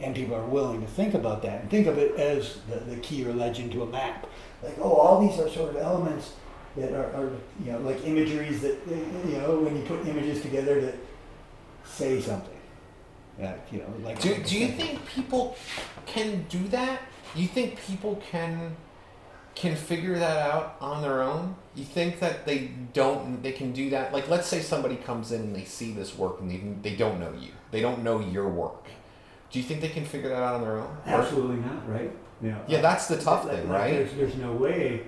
[0.00, 2.96] And people are willing to think about that and think of it as the, the
[2.96, 4.26] key or legend to a map.
[4.62, 6.32] Like, oh, all these are sort of elements
[6.76, 7.30] that are, are
[7.64, 10.96] you know, like imageries that, eh, eh, you know, when you put images together that
[11.84, 12.50] say something.
[13.38, 14.20] Yeah, you know, like.
[14.20, 15.56] Do, do you think people
[16.06, 17.00] can do that?
[17.34, 18.76] You think people can
[19.54, 21.56] can figure that out on their own?
[21.74, 24.12] You think that they don't they can do that?
[24.12, 27.20] Like let's say somebody comes in and they see this work and they, they don't
[27.20, 27.50] know you.
[27.70, 28.86] They don't know your work.
[29.50, 30.96] Do you think they can figure that out on their own?
[31.06, 32.10] Absolutely not, right?
[32.42, 32.58] Yeah.
[32.66, 33.90] Yeah, that's the tough like, thing, like right?
[33.92, 35.06] There's, there's no way,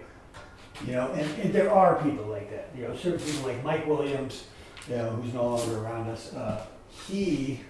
[0.87, 2.71] you know, and, and there are people like that.
[2.77, 4.45] You know, certain people like Mike Williams,
[4.89, 6.33] you know, who's no longer around us.
[6.33, 6.65] Uh,
[7.09, 7.61] he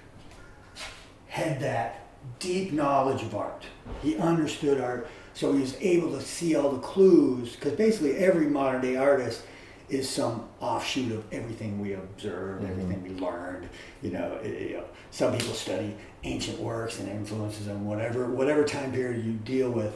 [1.29, 2.07] had that
[2.39, 3.65] deep knowledge of art.
[4.03, 7.55] He understood art, so he was able to see all the clues.
[7.57, 9.43] Because basically, every modern day artist
[9.91, 12.73] is some offshoot of everything we observed, mm-hmm.
[12.73, 13.69] everything we learned.
[14.01, 18.65] You know, it, you know, some people study ancient works and influences and whatever whatever
[18.65, 19.95] time period you deal with.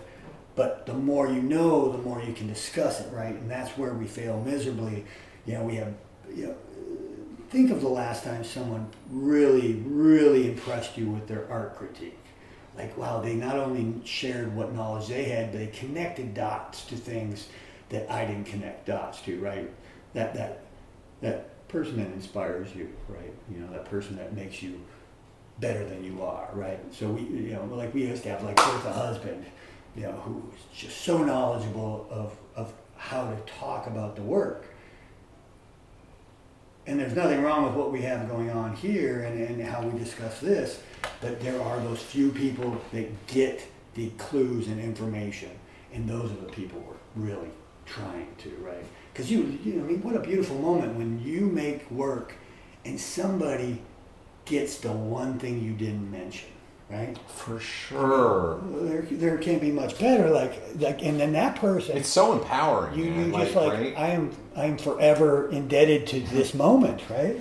[0.57, 3.34] But the more you know, the more you can discuss it, right?
[3.34, 5.07] And that's where we fail miserably.
[5.47, 5.95] You know, we have
[6.36, 6.55] you know
[7.49, 12.19] think of the last time someone really, really impressed you with their art critique.
[12.81, 16.97] Like, wow, they not only shared what knowledge they had, but they connected dots to
[16.97, 17.49] things
[17.91, 19.70] that I didn't connect dots to, right?
[20.14, 20.62] That that
[21.20, 23.35] that person that inspires you, right?
[23.53, 24.81] You know, that person that makes you
[25.59, 26.81] better than you are, right?
[26.95, 29.45] So we, you know, like we used to have like there's a husband,
[29.95, 34.64] you know, who was just so knowledgeable of of how to talk about the work
[36.87, 39.97] and there's nothing wrong with what we have going on here and, and how we
[39.99, 40.83] discuss this,
[41.20, 45.50] but there are those few people that get the clues and information,
[45.92, 46.82] and those are the people
[47.16, 47.50] we're really
[47.86, 48.84] trying to, right?
[49.12, 52.34] Because you, you know, I mean, what a beautiful moment when you make work
[52.84, 53.82] and somebody
[54.44, 56.48] gets the one thing you didn't mention
[56.90, 57.16] right?
[57.28, 58.60] For sure.
[58.72, 60.28] There, there can't be much better.
[60.28, 61.96] Like, like, and then that person.
[61.96, 62.98] It's so empowering.
[62.98, 63.96] You, you just like, right?
[63.96, 67.36] I am, I am forever indebted to this moment, right?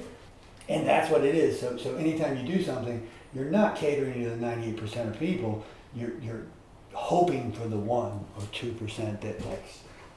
[0.68, 1.60] And that's what it is.
[1.60, 5.64] So, so anytime you do something, you're not catering to the 98% of people.
[5.96, 6.46] You're, you're
[6.94, 9.66] hoping for the one or two percent that like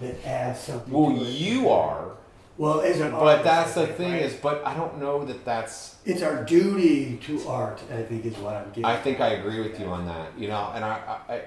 [0.01, 0.93] that adds something.
[0.93, 2.13] Well, you are
[2.59, 4.23] well, as an but that's the thing right?
[4.23, 5.97] is, but I don't know that that's.
[6.05, 7.81] It's our duty to art.
[7.91, 8.85] I think is what I'm getting.
[8.85, 10.39] I think I agree with you on that.
[10.39, 11.41] You know, and I, I,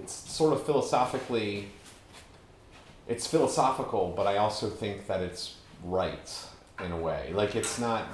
[0.00, 1.68] it's sort of philosophically.
[3.08, 6.46] It's philosophical, but I also think that it's right
[6.84, 7.32] in a way.
[7.34, 8.06] Like it's not.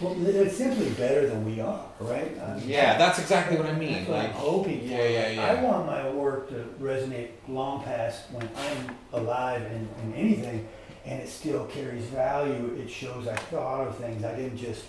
[0.00, 2.32] Well, it's simply better than we are, right?
[2.64, 4.06] yeah, that's exactly what I mean.
[4.06, 5.46] What like, I'm hoping yeah, yeah, yeah.
[5.46, 10.68] I want my work to resonate long past when I'm alive in, in anything
[11.04, 12.76] and it still carries value.
[12.80, 14.24] It shows I thought of things.
[14.24, 14.84] I didn't just,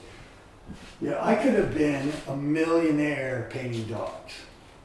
[1.02, 4.34] you know, I could have been a millionaire painting dogs.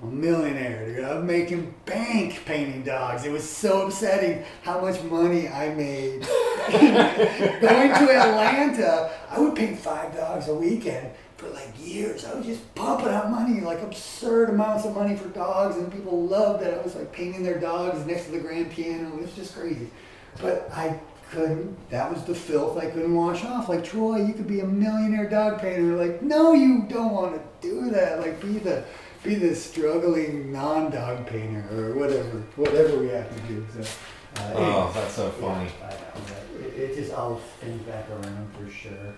[0.03, 1.05] A millionaire, dude.
[1.05, 3.24] I'm making bank painting dogs.
[3.24, 6.20] It was so upsetting how much money I made.
[6.70, 12.26] Going to Atlanta, I would paint five dogs a weekend for like years.
[12.26, 16.26] I was just pumping out money, like absurd amounts of money for dogs, and people
[16.26, 19.16] loved that I was like painting their dogs next to the grand piano.
[19.16, 19.88] It was just crazy.
[20.42, 23.68] But I couldn't, that was the filth I couldn't wash off.
[23.68, 25.97] Like, Troy, you could be a millionaire dog painter.
[25.97, 28.20] Like, no, you don't want to do that.
[28.20, 28.84] Like, be the,
[29.27, 33.66] be the struggling non-dog painter or whatever, whatever we have to do.
[33.74, 33.81] So,
[34.41, 35.70] uh, oh, that's so funny.
[35.81, 36.66] Yeah, I know.
[36.66, 39.14] It, it just all spins back around for sure.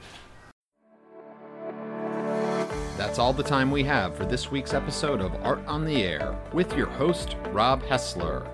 [2.96, 6.36] That's all the time we have for this week's episode of Art on the Air
[6.52, 8.48] with your host, Rob Hessler.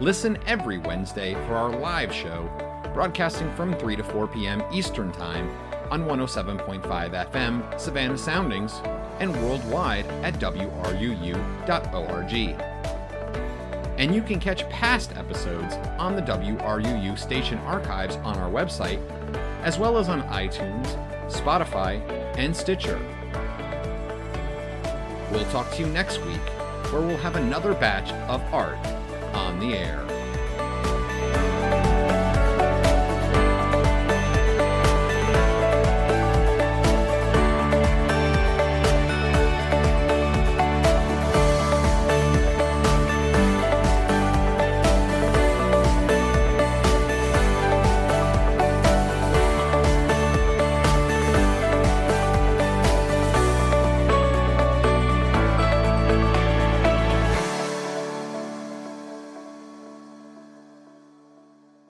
[0.00, 2.50] Listen every Wednesday for our live show,
[2.94, 4.62] broadcasting from 3 to 4 p.m.
[4.72, 5.48] Eastern Time
[5.90, 6.82] on 107.5
[7.30, 8.80] FM Savannah Soundings
[9.20, 11.32] and worldwide at WRUU.org.
[13.98, 19.00] And you can catch past episodes on the WRUU station archives on our website,
[19.62, 20.86] as well as on iTunes,
[21.30, 22.00] Spotify,
[22.36, 22.98] and Stitcher.
[25.30, 26.40] We'll talk to you next week,
[26.90, 28.78] where we'll have another batch of art
[29.34, 30.21] on the air.